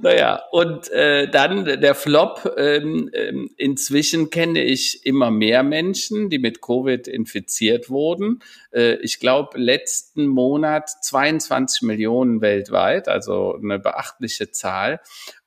[0.02, 2.52] Naja, und äh, dann der Flop.
[2.56, 8.40] Ähm, ähm, inzwischen kenne ich immer mehr Menschen, die mit Covid infiziert wurden.
[8.72, 15.00] Äh, ich glaube, letzten Monat 22 Millionen weltweit, also eine beachtliche Zahl.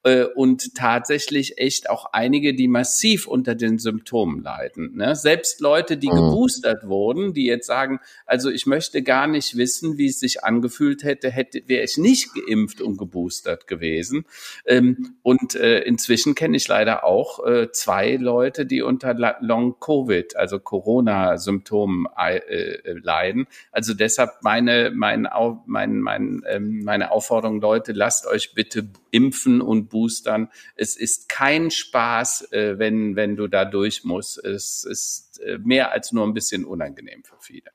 [0.06, 4.96] Äh, und tatsächlich echt auch einige, die massiv unter den Symptomen leiden.
[4.96, 5.16] Ne?
[5.16, 6.16] Selbst Leute, die mhm.
[6.16, 11.04] geboostert wurden, die jetzt sagen, also ich möchte gar nicht wissen, wie es sich angefühlt
[11.04, 14.26] hätte, hätte wäre ich nicht geimpft und geboostert gewesen.
[14.66, 20.36] Ähm, und äh, inzwischen kenne ich leider auch äh, zwei Leute, die unter Long Covid,
[20.36, 23.48] also Corona-Symptomen äh, äh, leiden.
[23.72, 25.30] Also deshalb meine, mein,
[25.66, 30.50] mein, mein, ähm, meine Aufforderung, Leute, lasst euch bitte impfen und boostern.
[30.76, 34.44] Es ist kein Spaß, äh, wenn, wenn du da durch musst.
[34.44, 37.72] Es ist äh, mehr als nur ein bisschen unangenehm für viele.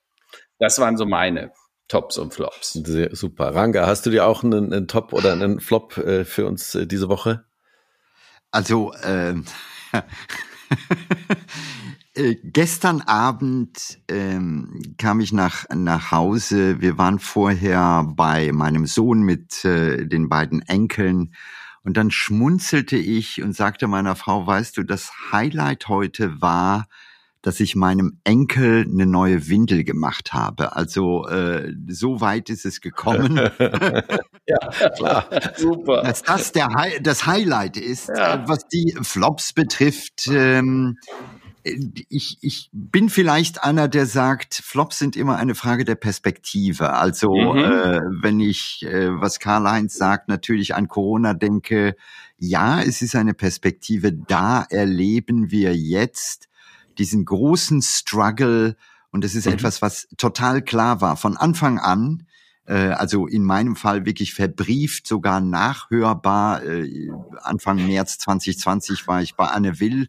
[0.58, 1.52] Das waren so meine
[1.88, 2.74] Tops und Flops.
[2.74, 3.54] Sehr, super.
[3.54, 6.86] Ranga, hast du dir auch einen, einen Top oder einen Flop äh, für uns äh,
[6.86, 7.46] diese Woche?
[8.50, 9.34] Also, äh,
[12.18, 16.80] Äh, gestern Abend ähm, kam ich nach, nach Hause.
[16.80, 21.32] Wir waren vorher bei meinem Sohn mit äh, den beiden Enkeln.
[21.88, 26.86] Und dann schmunzelte ich und sagte meiner Frau, weißt du, das Highlight heute war,
[27.40, 30.76] dass ich meinem Enkel eine neue Windel gemacht habe.
[30.76, 33.36] Also äh, so weit ist es gekommen.
[34.46, 34.58] ja,
[34.96, 35.30] klar.
[35.56, 36.02] Super.
[36.02, 38.34] Dass das der Hi das Highlight ist, ja.
[38.34, 40.28] äh, was die Flops betrifft.
[40.30, 40.98] Ähm,
[42.08, 46.94] ich, ich bin vielleicht einer, der sagt, Flops sind immer eine Frage der Perspektive.
[46.94, 47.58] Also mhm.
[47.58, 51.96] äh, wenn ich, äh, was Karl-Heinz sagt, natürlich an Corona denke,
[52.38, 56.48] ja, es ist eine Perspektive, da erleben wir jetzt
[56.98, 58.76] diesen großen Struggle
[59.10, 59.54] und es ist mhm.
[59.54, 62.26] etwas, was total klar war von Anfang an.
[62.68, 66.62] Äh, also in meinem Fall wirklich verbrieft, sogar nachhörbar.
[66.62, 67.08] Äh,
[67.40, 70.08] Anfang März 2020 war ich bei Anne Will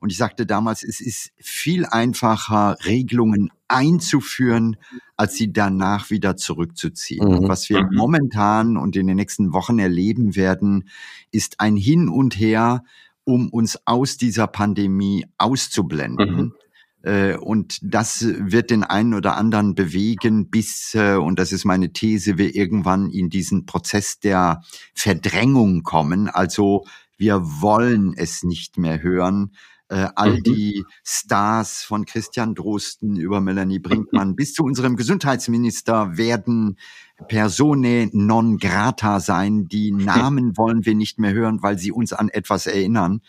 [0.00, 4.76] und ich sagte damals, es ist viel einfacher, Regelungen einzuführen,
[5.16, 7.42] als sie danach wieder zurückzuziehen.
[7.42, 7.48] Mhm.
[7.48, 7.94] was wir mhm.
[7.94, 10.88] momentan und in den nächsten Wochen erleben werden,
[11.30, 12.82] ist ein Hin und Her,
[13.22, 16.34] um uns aus dieser Pandemie auszublenden.
[16.34, 16.54] Mhm.
[17.02, 21.92] Äh, und das wird den einen oder anderen bewegen, bis, äh, und das ist meine
[21.92, 24.62] These, wir irgendwann in diesen Prozess der
[24.94, 26.28] Verdrängung kommen.
[26.28, 26.84] Also
[27.16, 29.52] wir wollen es nicht mehr hören.
[29.88, 30.42] Äh, all mhm.
[30.44, 36.78] die Stars von Christian Drosten über Melanie Brinkmann bis zu unserem Gesundheitsminister werden
[37.26, 39.66] Persone non grata sein.
[39.66, 43.20] Die Namen wollen wir nicht mehr hören, weil sie uns an etwas erinnern.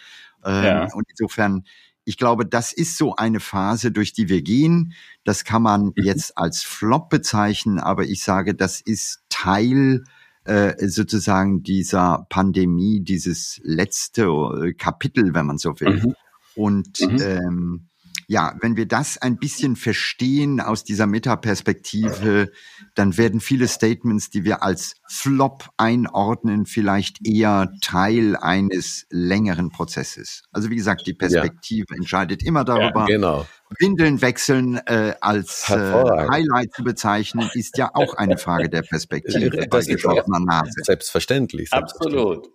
[0.44, 0.94] Ähm, ja.
[0.94, 1.64] Und insofern
[2.04, 4.94] ich glaube, das ist so eine Phase, durch die wir gehen.
[5.24, 5.94] Das kann man mhm.
[5.98, 10.04] jetzt als Flop bezeichnen, aber ich sage, das ist Teil
[10.44, 16.02] äh, sozusagen dieser Pandemie, dieses letzte äh, Kapitel, wenn man so will.
[16.02, 16.16] Mhm.
[16.56, 17.22] Und mhm.
[17.22, 17.88] ähm,
[18.32, 22.50] ja, wenn wir das ein bisschen verstehen aus dieser Metaperspektive,
[22.96, 30.44] dann werden viele Statements, die wir als Flop einordnen, vielleicht eher Teil eines längeren Prozesses.
[30.54, 31.98] Also wie gesagt, die Perspektive ja.
[31.98, 33.02] entscheidet immer darüber.
[33.02, 33.48] Ja, genau.
[33.80, 39.68] Windeln wechseln äh, als äh, Highlight zu bezeichnen, ist ja auch eine Frage der Perspektive.
[39.68, 40.72] Das ist Nase.
[40.84, 42.22] Selbstverständlich, selbstverständlich.
[42.22, 42.50] Absolut.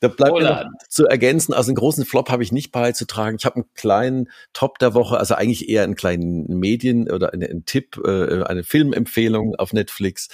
[0.00, 3.36] Da bleibt mir zu ergänzen, also einen großen Flop habe ich nicht beizutragen.
[3.38, 7.48] Ich habe einen kleinen Top der Woche, also eigentlich eher einen kleinen Medien- oder einen,
[7.48, 10.28] einen Tipp, äh, eine Filmempfehlung auf Netflix.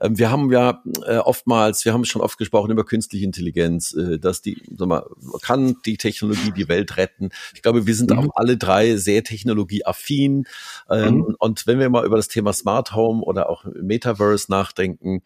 [0.00, 4.20] Ähm, wir haben ja äh, oftmals, wir haben schon oft gesprochen über künstliche Intelligenz, äh,
[4.20, 5.04] dass die, sag mal,
[5.42, 7.30] kann die Technologie die Welt retten.
[7.54, 8.18] Ich glaube, wir sind mhm.
[8.18, 10.46] auch alle drei sehr technologieaffin.
[10.88, 11.36] Ähm, mhm.
[11.40, 15.22] Und wenn wir mal über das Thema Smart Home oder auch Metaverse nachdenken,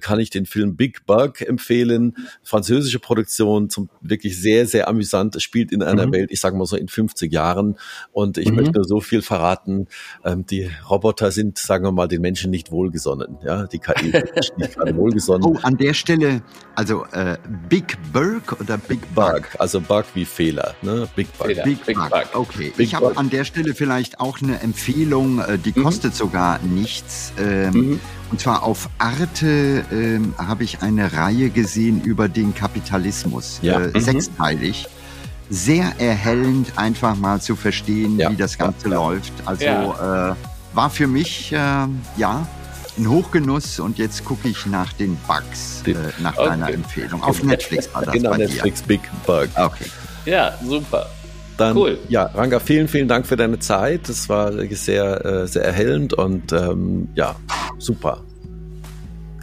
[0.00, 2.16] kann ich den Film Big Bug empfehlen.
[2.42, 5.36] Französische Produktion Produktion zum wirklich sehr, sehr amüsant.
[5.36, 6.12] Es spielt in einer mhm.
[6.12, 7.76] Welt, ich sage mal so in 50 Jahren.
[8.12, 8.56] Und ich mhm.
[8.56, 9.88] möchte nur so viel verraten.
[10.24, 13.38] Ähm, die Roboter sind, sagen wir mal, den Menschen nicht wohlgesonnen.
[13.44, 15.44] Ja, die KI ist nicht gerade wohlgesonnen.
[15.44, 16.42] Oh, an der Stelle,
[16.74, 17.36] also äh,
[17.68, 19.34] Big Bug oder Big Bug?
[19.34, 19.48] Bug?
[19.58, 21.08] Also Bug wie Fehler, ne?
[21.14, 21.48] Big Bug.
[21.48, 21.64] Fehler.
[21.64, 22.10] Big, Big Bug.
[22.10, 22.28] Bug.
[22.32, 22.72] Okay.
[22.76, 25.84] Big ich habe an der Stelle vielleicht auch eine Empfehlung, äh, die mhm.
[25.84, 27.32] kostet sogar nichts.
[27.38, 28.00] Ähm, mhm.
[28.30, 33.80] Und zwar auf Arte ähm, habe ich eine Reihe gesehen über den Kapitalismus, ja.
[33.80, 34.00] äh, mhm.
[34.00, 34.86] sechsteilig.
[35.52, 38.30] Sehr erhellend, einfach mal zu verstehen, ja.
[38.30, 38.94] wie das Ganze ja.
[38.94, 39.32] läuft.
[39.46, 40.34] Also äh,
[40.74, 42.46] war für mich äh, ja
[42.96, 46.50] ein Hochgenuss und jetzt gucke ich nach den Bugs, äh, nach okay.
[46.50, 47.22] deiner Empfehlung.
[47.22, 48.86] Auf Netflix war das genau, bei Netflix dir.
[48.86, 49.48] Big Bug.
[49.56, 49.86] Okay.
[50.24, 51.08] Ja, super.
[51.60, 51.98] Dann, cool.
[52.08, 54.08] Ja, Ranga, vielen, vielen Dank für deine Zeit.
[54.08, 57.36] Das war sehr, äh, sehr erhellend und ähm, ja,
[57.78, 58.22] super.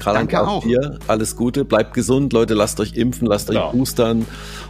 [0.03, 0.97] Danke auch dir.
[1.07, 3.67] Alles Gute, bleibt gesund, Leute, lasst euch impfen, lasst genau.
[3.67, 4.25] euch boostern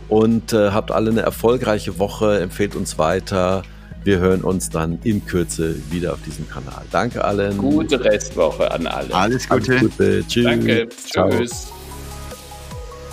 [0.09, 2.39] und äh, habt alle eine erfolgreiche Woche.
[2.39, 3.63] Empfehlt uns weiter.
[4.03, 6.83] Wir hören uns dann in Kürze wieder auf diesem Kanal.
[6.91, 7.57] Danke allen.
[7.57, 9.13] Gute Restwoche an alle.
[9.13, 9.71] Alles Gute.
[9.71, 10.27] Alles Gute.
[10.27, 10.43] Tschüss.
[10.43, 10.87] Danke.
[10.89, 11.71] Tschüss.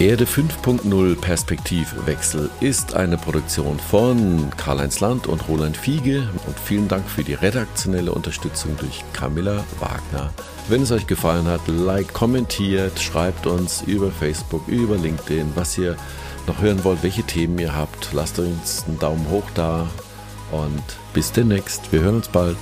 [0.01, 7.09] Erde 5.0 Perspektivwechsel ist eine Produktion von Karl-Heinz Land und Roland Fiege und vielen Dank
[7.09, 10.33] für die redaktionelle Unterstützung durch Camilla Wagner.
[10.69, 15.97] Wenn es euch gefallen hat, like, kommentiert, schreibt uns über Facebook, über LinkedIn, was ihr
[16.49, 18.13] noch hören wollt, welche Themen ihr habt.
[18.13, 19.87] Lasst uns einen Daumen hoch da
[20.51, 20.83] und
[21.13, 21.93] bis demnächst.
[21.93, 22.57] Wir hören uns bald.